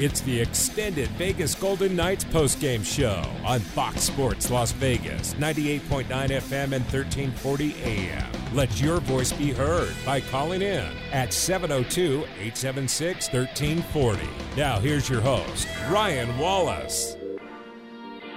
[0.00, 6.72] It's the extended Vegas Golden Knights postgame show on Fox Sports Las Vegas, 98.9 FM
[6.72, 8.24] and 1340 AM.
[8.54, 14.28] Let your voice be heard by calling in at 702 876 1340.
[14.56, 17.16] Now, here's your host, Ryan Wallace.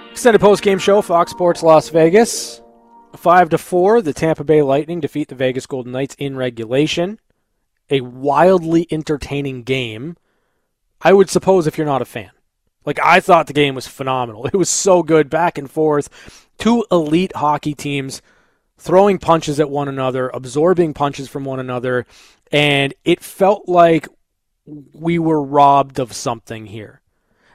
[0.09, 2.59] Extended postgame show, Fox Sports Las Vegas.
[3.15, 7.19] 5 to 4, the Tampa Bay Lightning defeat the Vegas Golden Knights in regulation.
[7.91, 10.17] A wildly entertaining game
[11.01, 12.31] I would suppose if you're not a fan.
[12.85, 14.45] Like I thought the game was phenomenal.
[14.53, 16.47] It was so good back and forth.
[16.57, 18.21] Two elite hockey teams
[18.77, 22.05] throwing punches at one another, absorbing punches from one another,
[22.51, 24.07] and it felt like
[24.93, 27.01] we were robbed of something here.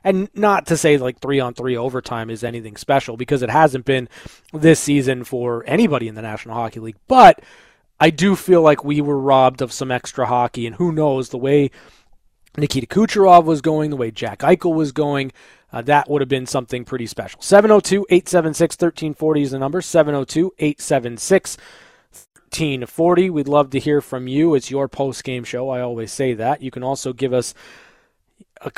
[0.05, 3.85] And not to say like 3 on 3 overtime is anything special because it hasn't
[3.85, 4.09] been
[4.53, 7.43] this season for anybody in the National Hockey League, but
[7.99, 11.39] I do feel like we were robbed of some extra hockey and who knows the
[11.39, 11.73] way
[12.57, 15.33] Nikita Kucherov was going, the way Jack Eichel was going,
[15.73, 17.41] uh, that would have been something pretty special.
[17.43, 19.83] 702 876 1340 is the number.
[19.83, 21.57] 702 876
[22.49, 23.31] 1340.
[23.31, 24.55] We'd love to hear from you.
[24.55, 25.69] It's your post game show.
[25.69, 26.63] I always say that.
[26.63, 27.53] You can also give us
[28.63, 28.71] a,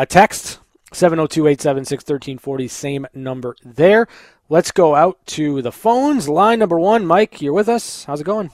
[0.00, 0.58] a text
[0.92, 2.68] 702 876 1340.
[2.68, 4.08] Same number there.
[4.48, 6.28] Let's go out to the phones.
[6.28, 7.06] Line number one.
[7.06, 8.04] Mike, you're with us.
[8.04, 8.50] How's it going?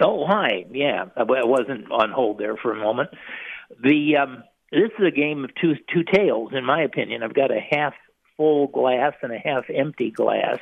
[0.00, 0.66] Oh, hi.
[0.70, 3.10] Yeah, I wasn't on hold there for a moment.
[3.82, 7.22] The um, this is a game of two two tails, in my opinion.
[7.22, 7.94] I've got a half
[8.36, 10.58] full glass and a half empty glass.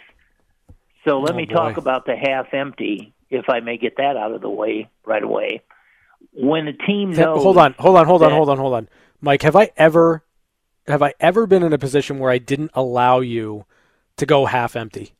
[1.06, 1.54] So let Oh, me boy.
[1.54, 5.22] talk about the half empty, if I may get that out of the way right
[5.22, 5.62] away.
[6.32, 8.88] When a team knows, Hold on, hold on, hold on, hold on, hold on.
[9.20, 10.22] Mike, have I ever
[10.86, 13.64] have I ever been in a position where I didn't allow you
[14.16, 15.14] to go half empty?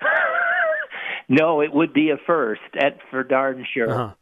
[1.28, 2.60] no, it would be a first.
[2.78, 3.90] At for darn sure.
[3.90, 4.14] Uh-huh.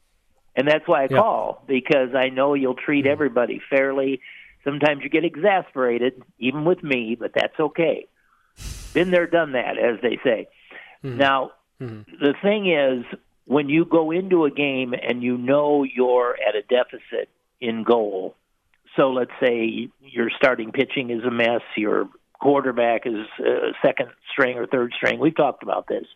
[0.56, 1.18] And that's why I Yeah.
[1.18, 3.12] call because I know you'll treat mm-hmm.
[3.12, 4.20] everybody fairly.
[4.62, 8.06] Sometimes you get exasperated, even with me, but that's okay.
[8.94, 10.48] Been there, done that, as they say.
[11.02, 11.18] Mm-hmm.
[11.18, 12.24] Now, mm-hmm.
[12.24, 13.04] the thing is,
[13.46, 17.28] when you go into a game and you know you're at a deficit
[17.60, 18.36] in goal,
[18.96, 22.08] so let's say your starting pitching is a mess, your
[22.40, 25.18] quarterback is uh, second string or third string.
[25.18, 26.06] We've talked about this.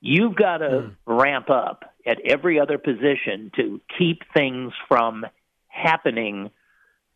[0.00, 5.26] You've got to ramp up at every other position to keep things from
[5.68, 6.50] happening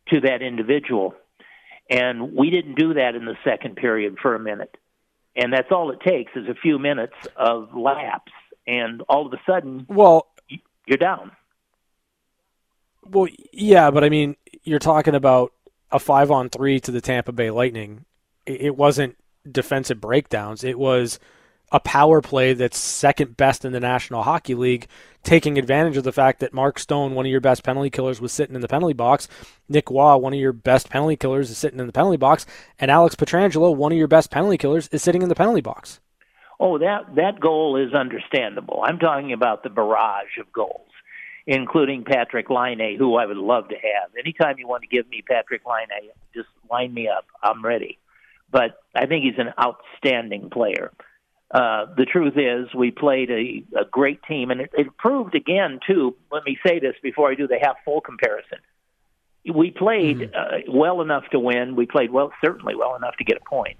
[0.09, 1.15] to that individual.
[1.89, 4.77] And we didn't do that in the second period for a minute.
[5.35, 8.31] And that's all it takes is a few minutes of lapse.
[8.67, 10.27] And all of a sudden, Well,
[10.85, 11.31] you're down.
[13.03, 15.53] well, yeah, but I mean, you're talking about
[15.91, 18.05] a five on three to the Tampa Bay Lightning.
[18.45, 19.17] It it wasn't
[19.49, 20.63] defensive breakdowns.
[20.63, 21.19] It was
[21.73, 24.87] a power play that's second best in the National Hockey League,
[25.23, 28.31] taking advantage of the fact that Mark Stone, one of your best penalty killers, was
[28.31, 29.27] sitting in the penalty box.
[29.67, 32.45] Nic Roy, one of your best penalty killers, is sitting in the penalty box,
[32.77, 35.99] and Alex Pietrangelo, one of your best penalty killers, is sitting in the penalty box.
[36.59, 38.83] Oh, that that goal is understandable.
[38.85, 40.91] I'm talking about the barrage of goals,
[41.47, 44.11] including Patrick Line, who I would love to have.
[44.17, 45.87] Anytime you want to give me Patrick Line,
[46.35, 47.25] just line me up.
[47.41, 47.97] I'm ready.
[48.51, 50.91] But I think he's an outstanding player.
[51.53, 55.79] Uh, the truth is, we played a, a great team, and it, it proved again
[55.85, 56.15] too.
[56.31, 58.57] Let me say this before I do the half full comparison.
[59.53, 60.71] We played mm-hmm.
[60.71, 61.75] uh, well enough to win.
[61.75, 63.77] We played well, certainly well enough to get a point.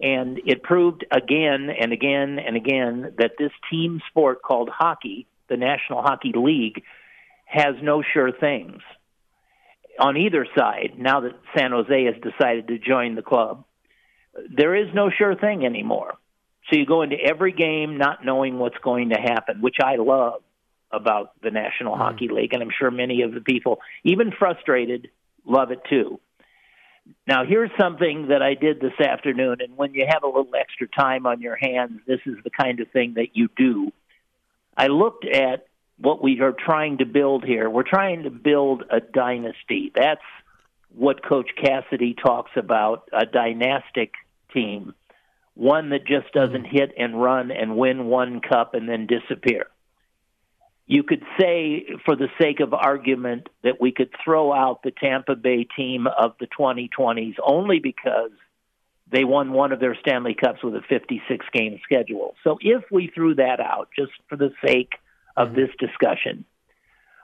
[0.00, 5.56] And it proved again and again and again that this team sport called hockey, the
[5.58, 6.82] National Hockey League,
[7.44, 8.80] has no sure things
[9.98, 10.94] on either side.
[10.96, 13.64] Now that San Jose has decided to join the club,
[14.54, 16.14] there is no sure thing anymore.
[16.68, 20.42] So you go into every game not knowing what's going to happen, which I love
[20.90, 21.98] about the National mm.
[21.98, 25.10] Hockey League, and I'm sure many of the people, even frustrated,
[25.44, 26.20] love it too.
[27.26, 30.88] Now, here's something that I did this afternoon, and when you have a little extra
[30.88, 33.92] time on your hands, this is the kind of thing that you do.
[34.76, 35.66] I looked at
[35.98, 37.70] what we are trying to build here.
[37.70, 39.92] We're trying to build a dynasty.
[39.94, 40.20] That's
[40.94, 44.12] what Coach Cassidy talks about a dynastic
[44.52, 44.94] team,
[45.56, 46.76] one that just doesn't mm-hmm.
[46.76, 49.66] hit and run and win one cup and then disappear
[50.86, 55.34] you could say, for the sake of argument, that we could throw out the Tampa
[55.34, 58.30] Bay team of the 2020s only because
[59.10, 62.34] they won one of their Stanley Cups with a 56 game schedule.
[62.44, 64.92] So if we threw that out, just for the sake
[65.36, 66.44] of this discussion,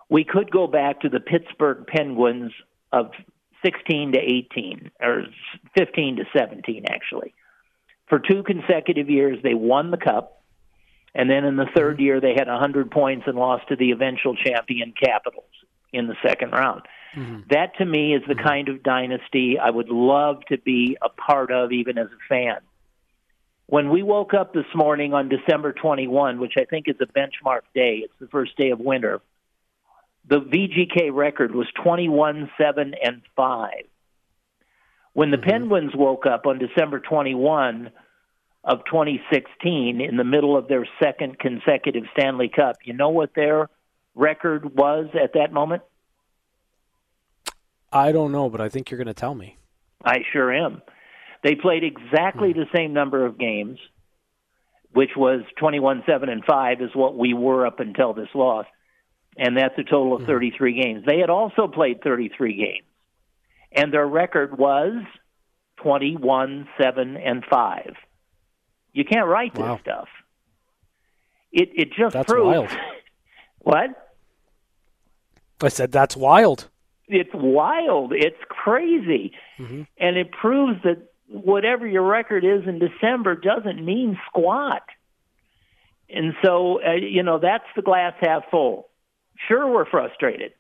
[0.08, 2.52] we could go back to the Pittsburgh Penguins
[2.92, 3.12] of
[3.64, 5.24] 16 to 18, or
[5.78, 7.32] 15 to 17, actually.
[8.08, 10.42] For two consecutive years, they won the Cup
[11.14, 12.04] and then in the third mm-hmm.
[12.04, 15.44] year, they had 100 points and lost to the eventual champion Capitals
[15.92, 16.82] in the second round.
[17.14, 17.40] Mm-hmm.
[17.50, 18.46] That to me is the mm-hmm.
[18.46, 22.58] kind of dynasty I would love to be a part of, even as a fan.
[23.66, 27.60] When we woke up this morning on December 21, which I think is a benchmark
[27.74, 29.20] day, it's the first day of winter,
[30.28, 33.70] the VGK record was 21 7 and 5.
[35.14, 35.50] When the mm-hmm.
[35.50, 37.90] Penguins woke up on December 21,
[38.64, 42.76] of 2016 in the middle of their second consecutive Stanley Cup.
[42.84, 43.68] You know what their
[44.14, 45.82] record was at that moment?
[47.92, 49.56] I don't know, but I think you're going to tell me.
[50.04, 50.82] I sure am.
[51.42, 52.60] They played exactly hmm.
[52.60, 53.78] the same number of games,
[54.92, 58.66] which was 21 7 and 5 is what we were up until this loss.
[59.36, 60.26] And that's a total of hmm.
[60.26, 61.04] 33 games.
[61.06, 62.86] They had also played 33 games.
[63.74, 65.02] And their record was
[65.82, 67.94] 21 7 and 5.
[68.92, 70.08] You can't write this stuff.
[71.50, 72.70] It it just that's proves wild.
[73.58, 74.14] what?
[75.62, 76.68] I said that's wild.
[77.08, 78.12] It's wild.
[78.12, 79.82] It's crazy, mm-hmm.
[79.98, 84.82] and it proves that whatever your record is in December doesn't mean squat.
[86.08, 88.88] And so, uh, you know, that's the glass half full.
[89.48, 90.52] Sure, we're frustrated.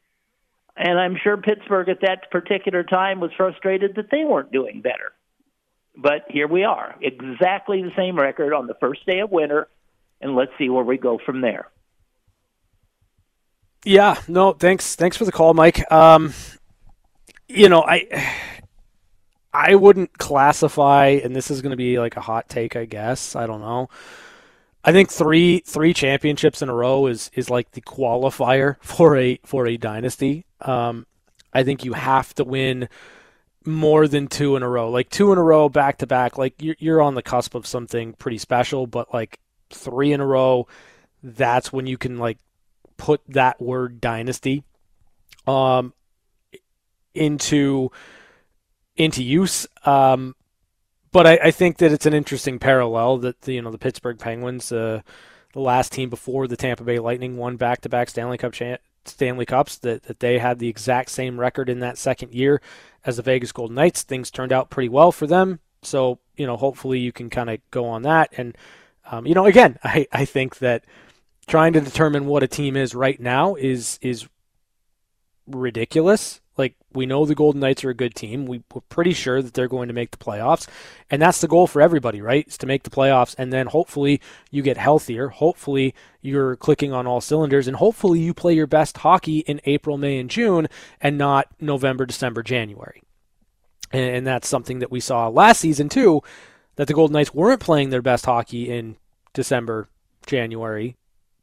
[0.76, 5.12] And I'm sure Pittsburgh at that particular time was frustrated that they weren't doing better.
[5.96, 9.68] But here we are, exactly the same record on the first day of winter,
[10.22, 11.68] and let's see where we go from there.
[13.84, 15.90] Yeah, no, thanks, thanks for the call, Mike.
[15.92, 16.32] Um,
[17.48, 18.06] you know, I,
[19.52, 23.36] I wouldn't classify, and this is going to be like a hot take, I guess.
[23.36, 23.90] I don't know.
[24.84, 29.38] I think three three championships in a row is is like the qualifier for a
[29.44, 30.46] for a dynasty.
[30.60, 31.06] Um,
[31.52, 32.88] I think you have to win
[33.64, 34.90] more than two in a row.
[34.90, 36.38] Like two in a row, back to back.
[36.38, 38.86] Like you're you're on the cusp of something pretty special.
[38.86, 39.38] But like
[39.70, 40.66] three in a row,
[41.22, 42.38] that's when you can like
[42.96, 44.62] put that word dynasty
[45.46, 45.92] um
[47.14, 47.90] into
[48.96, 49.66] into use.
[49.84, 50.34] Um,
[51.12, 54.18] but I, I think that it's an interesting parallel that the, you know the Pittsburgh
[54.18, 55.02] Penguins, uh,
[55.52, 58.78] the last team before the Tampa Bay Lightning, won back to back Stanley Cup cha-
[59.04, 59.78] Stanley Cups.
[59.78, 62.60] That that they had the exact same record in that second year
[63.04, 64.02] as the Vegas Golden Knights.
[64.02, 65.60] Things turned out pretty well for them.
[65.82, 68.32] So, you know, hopefully you can kind of go on that.
[68.36, 68.56] And,
[69.10, 70.84] um, you know, again, I, I think that
[71.46, 74.28] trying to determine what a team is right now is, is
[75.46, 76.40] ridiculous.
[76.56, 78.44] Like, we know the Golden Knights are a good team.
[78.44, 80.68] We, we're pretty sure that they're going to make the playoffs.
[81.10, 82.46] And that's the goal for everybody, right?
[82.46, 83.34] Is to make the playoffs.
[83.38, 85.28] And then hopefully you get healthier.
[85.28, 87.66] Hopefully you're clicking on all cylinders.
[87.66, 90.68] And hopefully you play your best hockey in April, May, and June
[91.00, 93.02] and not November, December, January.
[93.90, 96.20] And, and that's something that we saw last season, too,
[96.76, 98.96] that the Golden Knights weren't playing their best hockey in
[99.32, 99.88] December,
[100.26, 100.96] January,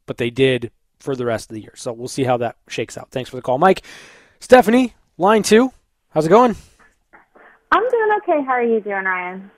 [0.05, 1.73] but they did for the rest of the year.
[1.75, 3.09] So we'll see how that shakes out.
[3.11, 3.83] Thanks for the call, Mike.
[4.39, 5.71] Stephanie, line two.
[6.09, 6.55] How's it going?
[7.71, 8.43] I'm doing okay.
[8.45, 9.51] How are you doing, Ryan?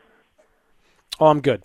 [1.19, 1.63] Oh, I'm good.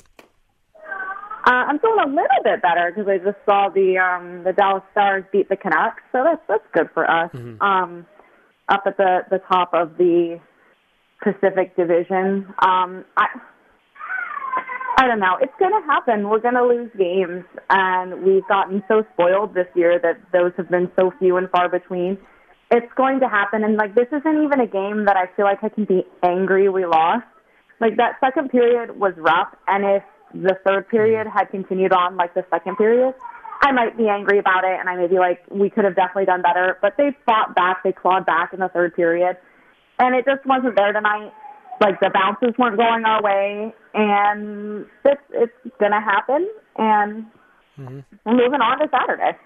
[1.46, 4.82] Uh, I'm feeling a little bit better because I just saw the um, the Dallas
[4.90, 7.30] Stars beat the Canucks, so that's that's good for us.
[7.32, 7.62] Mm-hmm.
[7.62, 8.06] Um,
[8.68, 10.40] up at the the top of the
[11.22, 12.52] Pacific Division.
[12.58, 13.26] Um, I
[15.06, 15.36] I don't know.
[15.40, 16.28] It's going to happen.
[16.28, 20.68] We're going to lose games, and we've gotten so spoiled this year that those have
[20.68, 22.18] been so few and far between.
[22.70, 23.62] it's going to happen.
[23.62, 26.68] And like this isn't even a game that I feel like I can be angry
[26.68, 27.26] we lost.
[27.80, 30.02] Like that second period was rough, and if
[30.34, 33.14] the third period had continued on like the second period,
[33.62, 36.24] I might be angry about it, and I may be like, we could have definitely
[36.24, 36.78] done better.
[36.82, 39.36] But they fought back, they clawed back in the third period,
[39.98, 41.32] and it just wasn't there tonight.
[41.80, 47.26] Like the bounces weren't going our way, and it's it's gonna happen, and
[47.78, 48.00] mm-hmm.
[48.24, 49.38] we're moving on to Saturday.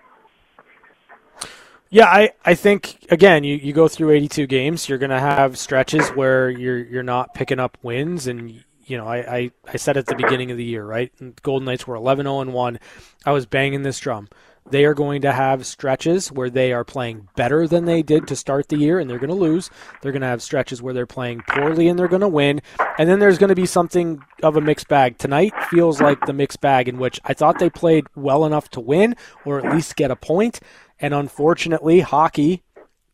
[1.93, 5.59] Yeah, I, I think again you, you go through 82 games, you're going to have
[5.59, 9.97] stretches where you're you're not picking up wins and you know, I, I, I said
[9.97, 11.13] at the beginning of the year, right?
[11.43, 12.79] Golden Knights were 11 0 1.
[13.25, 14.29] I was banging this drum.
[14.69, 18.37] They are going to have stretches where they are playing better than they did to
[18.37, 19.71] start the year, and they're going to lose.
[20.01, 22.61] They're going to have stretches where they're playing poorly and they're going to win.
[22.99, 25.19] And then there's going to be something of a mixed bag.
[25.19, 28.81] Tonight feels like the mixed bag in which I thought they played well enough to
[28.81, 30.61] win or at least get a point.
[30.99, 32.63] And unfortunately, hockey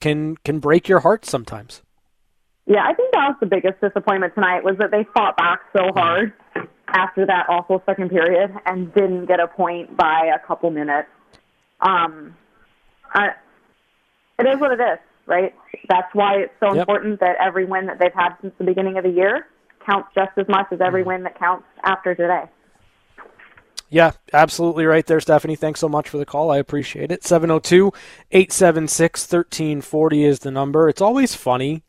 [0.01, 1.83] can can break your heart sometimes.
[2.67, 5.93] Yeah, I think that was the biggest disappointment tonight was that they fought back so
[5.95, 6.33] hard
[6.89, 11.09] after that awful second period and didn't get a point by a couple minutes.
[11.81, 12.37] Um,
[13.13, 13.31] I,
[14.39, 15.55] it is what it is, right?
[15.89, 16.83] That's why it's so yep.
[16.83, 19.47] important that every win that they've had since the beginning of the year
[19.85, 21.07] counts just as much as every mm.
[21.07, 22.45] win that counts after today.
[23.89, 25.55] Yeah, absolutely right there, Stephanie.
[25.55, 26.51] Thanks so much for the call.
[26.51, 27.25] I appreciate it.
[27.25, 27.93] 702
[28.33, 30.89] 876 1340 is the number.
[30.89, 31.85] It's always funny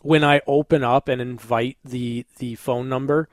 [0.00, 3.28] when I open up and invite the the phone number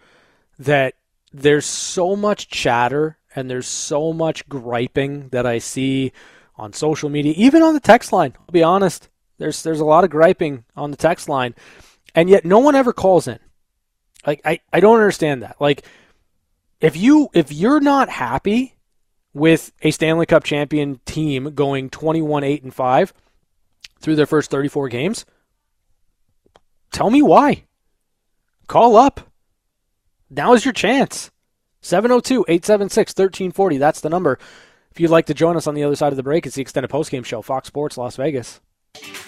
[0.60, 0.96] that
[1.32, 6.12] there's so much chatter and there's so much griping that I see
[6.56, 8.34] on social media, even on the text line.
[8.40, 9.10] I'll be honest.
[9.38, 11.56] There's there's a lot of griping on the text line,
[12.14, 13.40] and yet no one ever calls in.
[14.26, 15.58] Like I, I don't understand that.
[15.60, 15.84] Like
[16.80, 18.76] if you if you're not happy
[19.34, 23.14] with a Stanley Cup champion team going 21 8 and 5
[24.00, 25.26] through their first 34 games,
[26.94, 27.66] Tell me why.
[28.68, 29.32] Call up.
[30.30, 31.32] Now is your chance.
[31.84, 33.78] 702 876 1340.
[33.78, 34.40] That's the number.
[34.92, 36.62] If you'd like to join us on the other side of the break, it's the
[36.62, 38.62] extended postgame show, Fox Sports Las Vegas.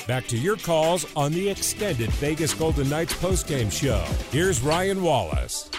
[0.07, 4.05] Back to your calls on the extended Vegas Golden Knights postgame show.
[4.31, 5.69] Here's Ryan Wallace.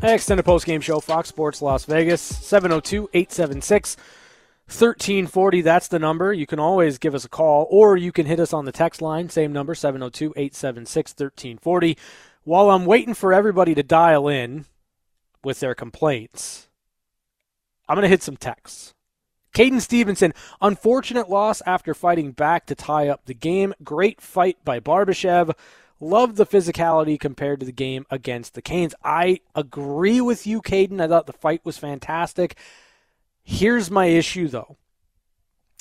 [0.00, 3.96] Hey, extended postgame show, Fox Sports Las Vegas, 702 876
[4.68, 6.32] 1340, that's the number.
[6.32, 9.02] You can always give us a call or you can hit us on the text
[9.02, 11.98] line, same number, 702 876 1340.
[12.44, 14.66] While I'm waiting for everybody to dial in
[15.42, 16.68] with their complaints,
[17.88, 18.92] I'm going to hit some texts.
[19.54, 23.74] Caden Stevenson, unfortunate loss after fighting back to tie up the game.
[23.82, 25.54] Great fight by Barbashev.
[26.00, 28.94] Love the physicality compared to the game against the Canes.
[29.02, 31.00] I agree with you, Caden.
[31.00, 32.56] I thought the fight was fantastic.
[33.42, 34.76] Here's my issue though.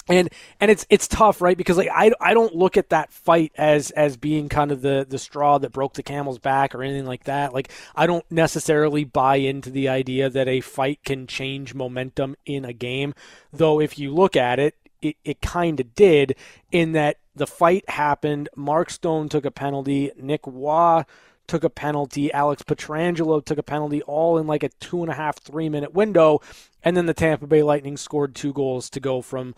[0.09, 0.29] And
[0.59, 1.57] and it's it's tough, right?
[1.57, 5.05] Because like I, I don't look at that fight as as being kind of the
[5.07, 7.53] the straw that broke the camel's back or anything like that.
[7.53, 12.63] Like I don't necessarily buy into the idea that a fight can change momentum in
[12.63, 13.13] a game.
[13.51, 16.35] Though if you look at it, it, it kind of did
[16.71, 18.49] in that the fight happened.
[18.55, 20.11] Mark Stone took a penalty.
[20.17, 21.03] Nic Roy
[21.47, 22.31] took a penalty.
[22.31, 25.93] Alex Pietrangelo took a penalty, all in like a two and a half, three minute
[25.93, 26.41] window.
[26.83, 29.55] And then the Tampa Bay Lightning scored two goals to go from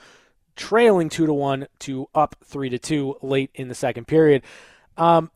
[0.60, 4.43] trailing two to one to up three to two late in the second period.
[4.97, 5.32] Um,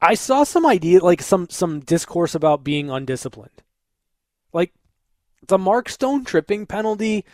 [0.00, 3.62] I saw some idea, like some some discourse about being undisciplined.
[4.52, 4.72] Like
[5.48, 7.24] the Mark Stone tripping penalty,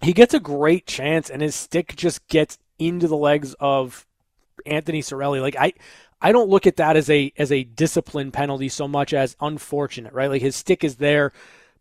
[0.00, 4.06] he gets a great chance, and his stick just gets into the legs of
[4.64, 5.40] Anthony Cirelli.
[5.40, 5.72] Like I,
[6.20, 10.12] I don't look at that as a as a discipline penalty so much as unfortunate,
[10.12, 10.30] right?
[10.30, 11.32] Like his stick is there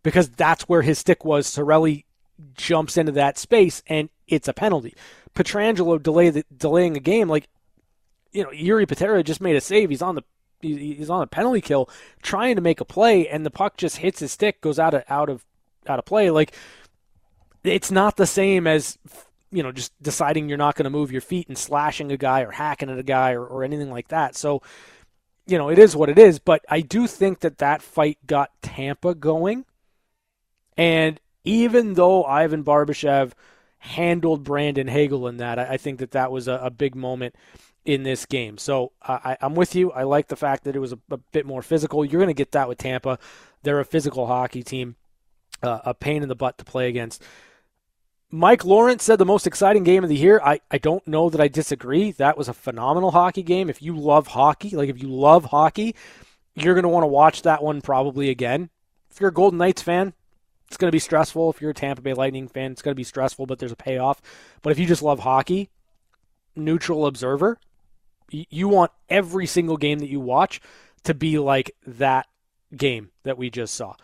[0.01, 1.47] because that's where his stick was.
[1.47, 2.05] Cirelli
[2.53, 4.95] jumps into that space and it's a penalty.
[5.35, 7.47] Pietrangelo delay the, delaying a game, like
[8.31, 9.89] you know, Jiri Patera just made a save.
[9.89, 10.23] He's on the
[10.61, 11.89] he's on a penalty kill,
[12.21, 15.03] trying to make a play, and the puck just hits his stick, goes out of
[15.09, 15.45] out of
[15.87, 16.29] out of play.
[16.29, 16.55] Like
[17.63, 18.97] it's not the same as
[19.51, 22.41] you know, just deciding you're not going to move your feet and slashing a guy
[22.41, 24.35] or hacking at a guy or, or anything like that.
[24.35, 24.61] So,
[25.45, 26.39] you know, it is what it is.
[26.39, 29.65] But I do think that that fight got Tampa going.
[30.77, 33.33] And even though Ivan Barbashev
[33.79, 37.35] handled Brandon Hagel in that, I, I think that that was a, a, big moment
[37.83, 38.57] in this game.
[38.57, 39.91] So uh, I, am with you.
[39.91, 42.05] I like the fact that it was a, a bit more physical.
[42.05, 43.17] You're going to get that with Tampa.
[43.63, 44.95] They're a physical hockey team,
[45.63, 47.23] uh, a pain in the butt to play against.
[48.29, 50.39] Mike Lawrence said the most exciting game of the year.
[50.43, 52.11] I, I don't know that I disagree.
[52.13, 53.69] That was a phenomenal hockey game.
[53.69, 55.95] If you love hockey, like if you love hockey,
[56.55, 58.69] you're going to want to watch that one probably again.
[59.09, 60.13] If you're a Golden Knights fan,
[60.71, 62.71] It's going to be stressful if you're a Tampa Bay Lightning fan.
[62.71, 64.21] It's going to be stressful, but there's a payoff.
[64.61, 65.69] But if you just love hockey,
[66.55, 67.59] neutral observer,
[68.29, 70.61] you want every single game that you watch
[71.03, 72.27] to be like that
[72.73, 73.95] game that we just saw.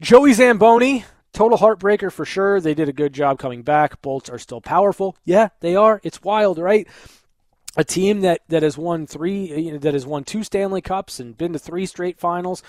[0.00, 2.60] Joey Zamboni, total heartbreaker for sure.
[2.60, 4.00] They did a good job coming back.
[4.00, 5.16] Bolts are still powerful.
[5.24, 6.00] Yeah, they are.
[6.04, 6.86] It's wild, right?
[7.76, 11.52] A team that, that has won three, that has won two Stanley Cups and been
[11.52, 12.62] to three straight finals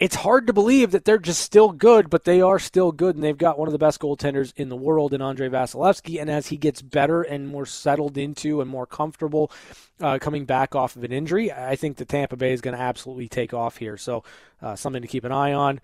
[0.00, 3.22] it's hard to believe that they're just still good, but they are still good, and
[3.22, 6.20] they've got one of the best goaltenders in the world in Andrei Vasilevskiy.
[6.20, 9.52] And as he gets better and more settled into and more comfortable
[10.00, 12.82] uh, coming back off of an injury, I think the Tampa Bay is going to
[12.82, 13.96] absolutely take off here.
[13.96, 14.24] So
[14.60, 15.80] uh, something to keep an eye on.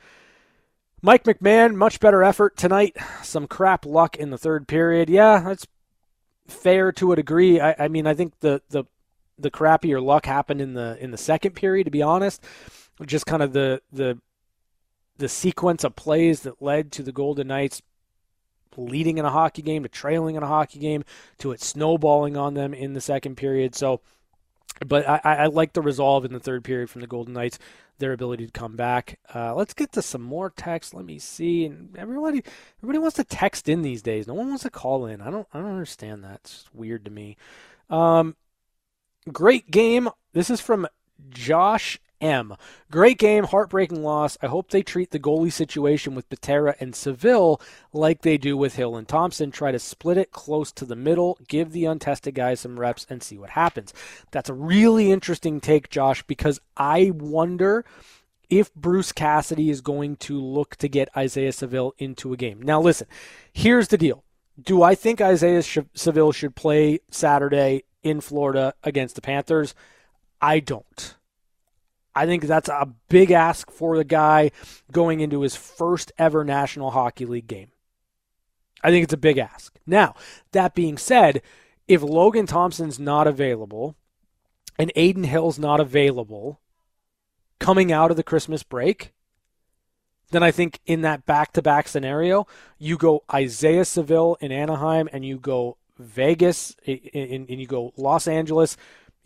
[1.03, 2.97] Mike McMahon, much better effort tonight.
[3.23, 5.09] Some crap luck in the third period.
[5.09, 5.67] Yeah, that's
[6.49, 7.61] fair to a degree.
[7.61, 8.85] I, I mean, I think the the
[9.39, 11.85] the crappier luck happened in the in the second period.
[11.85, 12.45] To be honest
[13.07, 14.19] just kind of the the
[15.19, 17.83] the sequence of plays that led to the Golden Knights
[18.77, 21.05] leading in a hockey game to trailing in a hockey game
[21.39, 23.75] to it snowballing on them in the second period.
[23.75, 24.01] So,
[24.87, 27.59] but I, I like the resolve in the third period from the Golden Knights,
[27.99, 29.19] their ability to come back.
[29.35, 30.95] Uh, let's get to some more text.
[30.95, 31.67] Let me see.
[31.67, 32.43] And everybody,
[32.79, 34.27] everybody wants to text in these days.
[34.27, 35.21] No one wants to call in.
[35.21, 36.41] I don't, I don't understand that.
[36.45, 37.37] It's weird to me.
[37.91, 38.37] Um,
[39.31, 40.09] great game.
[40.33, 40.87] This is from
[41.29, 42.55] Josh M.
[42.91, 44.37] Great game, heartbreaking loss.
[44.43, 47.61] I hope they treat the goalie situation with Patera and Saville
[47.93, 49.51] like they do with Hill and Thompson.
[49.51, 53.23] Try to split it close to the middle, give the untested guys some reps, and
[53.23, 53.93] see what happens.
[54.31, 57.85] That's a really interesting take, Josh, because I wonder
[58.49, 62.61] if Bruce Cassidy is going to look to get Isaiah Saville into a game.
[62.61, 63.07] Now, listen,
[63.53, 64.25] here's the deal.
[64.61, 69.75] Do I think Isaiah Saville should play Saturday in Florida against the Panthers?
[70.43, 71.15] I don't.
[72.15, 74.51] I think that's a big ask for the guy
[74.91, 77.71] going into his first ever National Hockey League game.
[78.83, 79.79] I think it's a big ask.
[79.87, 80.15] Now,
[80.53, 81.43] that being said,
[81.87, 83.97] if Logan Thompson's not available
[84.79, 86.61] and Adin Hill's not available
[87.59, 89.13] coming out of the Christmas break,
[90.31, 92.47] then I think in that back to back scenario,
[92.79, 98.77] you go Isaiah Saville in Anaheim and you go Vegas and you go Los Angeles,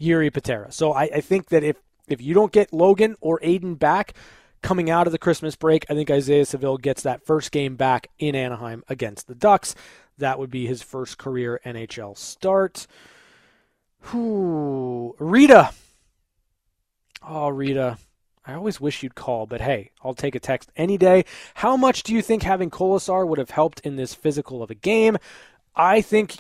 [0.00, 0.72] Jiri Patera.
[0.72, 1.76] So I, I think that if
[2.08, 4.14] if you don't get Logan or Adin back
[4.62, 8.08] coming out of the Christmas break, I think Isaiah Saville gets that first game back
[8.18, 9.74] in Anaheim against the Ducks.
[10.18, 12.86] That would be his first career NHL start.
[14.10, 15.14] Whew.
[15.18, 15.72] Rita.
[17.26, 17.98] Oh, Rita.
[18.46, 21.24] I always wish you'd call, but hey, I'll take a text any day.
[21.54, 24.74] How much do you think having Kolesar would have helped in this physical of a
[24.74, 25.16] game?
[25.74, 26.36] I think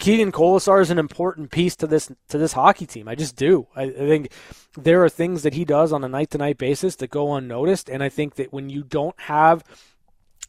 [0.00, 3.06] Keegan Kolesar is an important piece to this to this hockey team.
[3.06, 3.68] I just do.
[3.76, 4.32] I, I think
[4.76, 7.90] there are things that he does on a night to night basis that go unnoticed,
[7.90, 9.62] and I think that when you don't have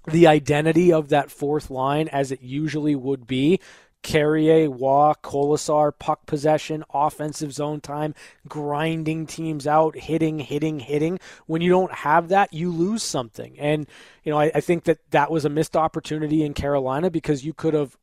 [0.08, 3.60] the identity of that fourth line as it usually would be,
[4.04, 8.16] Carrier, Waugh, Kolesar, puck possession, offensive zone time,
[8.48, 11.20] grinding teams out, hitting, hitting, hitting.
[11.46, 13.60] When you don't have that, you lose something.
[13.60, 13.86] And,
[14.24, 17.54] you know, I, I think that that was a missed opportunity in Carolina because you
[17.54, 17.96] could have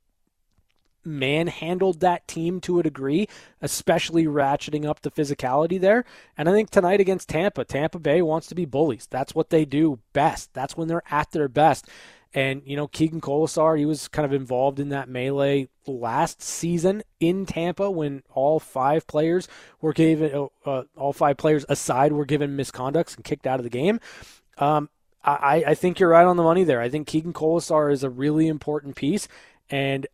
[1.08, 3.26] manhandled that team to a degree,
[3.60, 6.04] especially ratcheting up the physicality there.
[6.36, 9.08] And I think tonight against Tampa, Tampa Bay wants to be bullies.
[9.10, 10.52] That's what they do best.
[10.54, 11.88] That's when they're at their best.
[12.34, 17.02] And, you know, Keegan Kolesar, he was kind of involved in that melee last season
[17.20, 19.48] in Tampa when all five players
[19.80, 23.64] were given, uh, uh all five players aside were given misconducts and kicked out of
[23.64, 23.98] the game.
[24.58, 24.90] Um,
[25.24, 26.80] I, I think you're right on the money there.
[26.80, 29.28] I think Keegan Kolesar is a really important piece.
[29.70, 30.06] And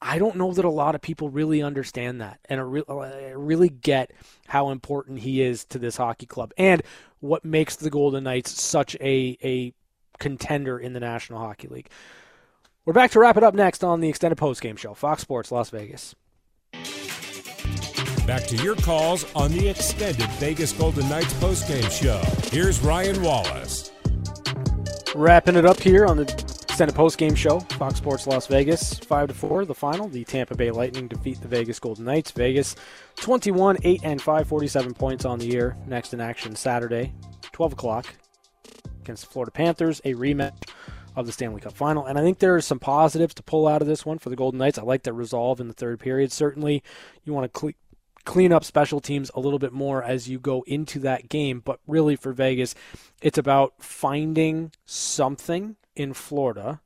[0.00, 3.70] I don't know that a lot of people really understand that and re- uh, really
[3.70, 4.10] get
[4.46, 6.82] how important he is to this hockey club and
[7.20, 9.72] what makes the Golden Knights such a, a
[10.18, 11.88] contender in the National Hockey League.
[12.84, 15.70] We're back to wrap it up next on the extended postgame show, Fox Sports Las
[15.70, 16.14] Vegas.
[18.26, 22.20] Back to your calls on the extended Vegas Golden Knights postgame show.
[22.50, 23.92] Here's Ryan Wallace.
[25.14, 26.24] Wrapping it up here on the
[26.76, 29.64] extended post-game show, Fox Sports Las Vegas, five to four.
[29.64, 32.32] The final, the Tampa Bay Lightning defeat the Vegas Golden Knights.
[32.32, 32.76] Vegas,
[33.16, 35.74] 21, 8 and 5, 47 points on the year.
[35.86, 37.14] Next in action Saturday,
[37.52, 38.06] 12 o'clock
[39.00, 40.68] against the Florida Panthers, a rematch
[41.16, 42.04] of the Stanley Cup Final.
[42.04, 44.36] And I think there are some positives to pull out of this one for the
[44.36, 44.76] Golden Knights.
[44.76, 46.30] I like their resolve in the third period.
[46.30, 46.82] Certainly,
[47.24, 47.74] you want to
[48.26, 51.62] clean up special teams a little bit more as you go into that game.
[51.64, 52.74] But really, for Vegas,
[53.22, 56.80] it's about finding something in Florida,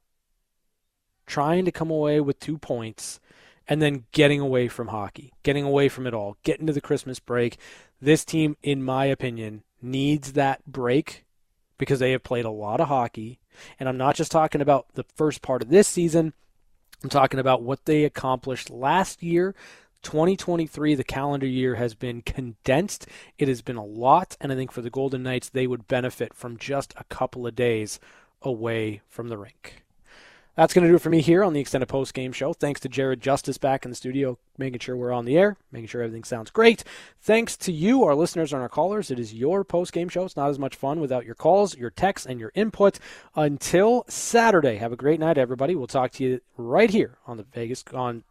[1.26, 3.20] trying to come away with two points,
[3.68, 7.20] and then getting away from hockey, getting away from it all, getting to the Christmas
[7.20, 7.58] break.
[8.00, 11.24] This team, in my opinion, needs that break
[11.78, 13.38] because they have played a lot of hockey.
[13.78, 16.32] And I'm not just talking about the first part of this season,
[17.02, 19.54] I'm talking about what they accomplished last year.
[20.02, 23.06] 2023, the calendar year, has been condensed.
[23.38, 26.34] It has been a lot, and I think for the Golden Knights, they would benefit
[26.34, 28.00] from just a couple of days
[28.42, 29.84] away from the rink.
[30.56, 32.52] That's going to do it for me here on the extended post game show.
[32.52, 35.88] Thanks to Jared Justice back in the studio, making sure we're on the air, making
[35.88, 36.84] sure everything sounds great.
[37.20, 39.10] Thanks to you, our listeners and our callers.
[39.10, 40.24] It is your post game show.
[40.24, 42.98] It's not as much fun without your calls, your texts, and your input.
[43.34, 45.74] Until Saturday, have a great night, everybody.
[45.74, 48.24] We'll talk to you right here on the Vegas on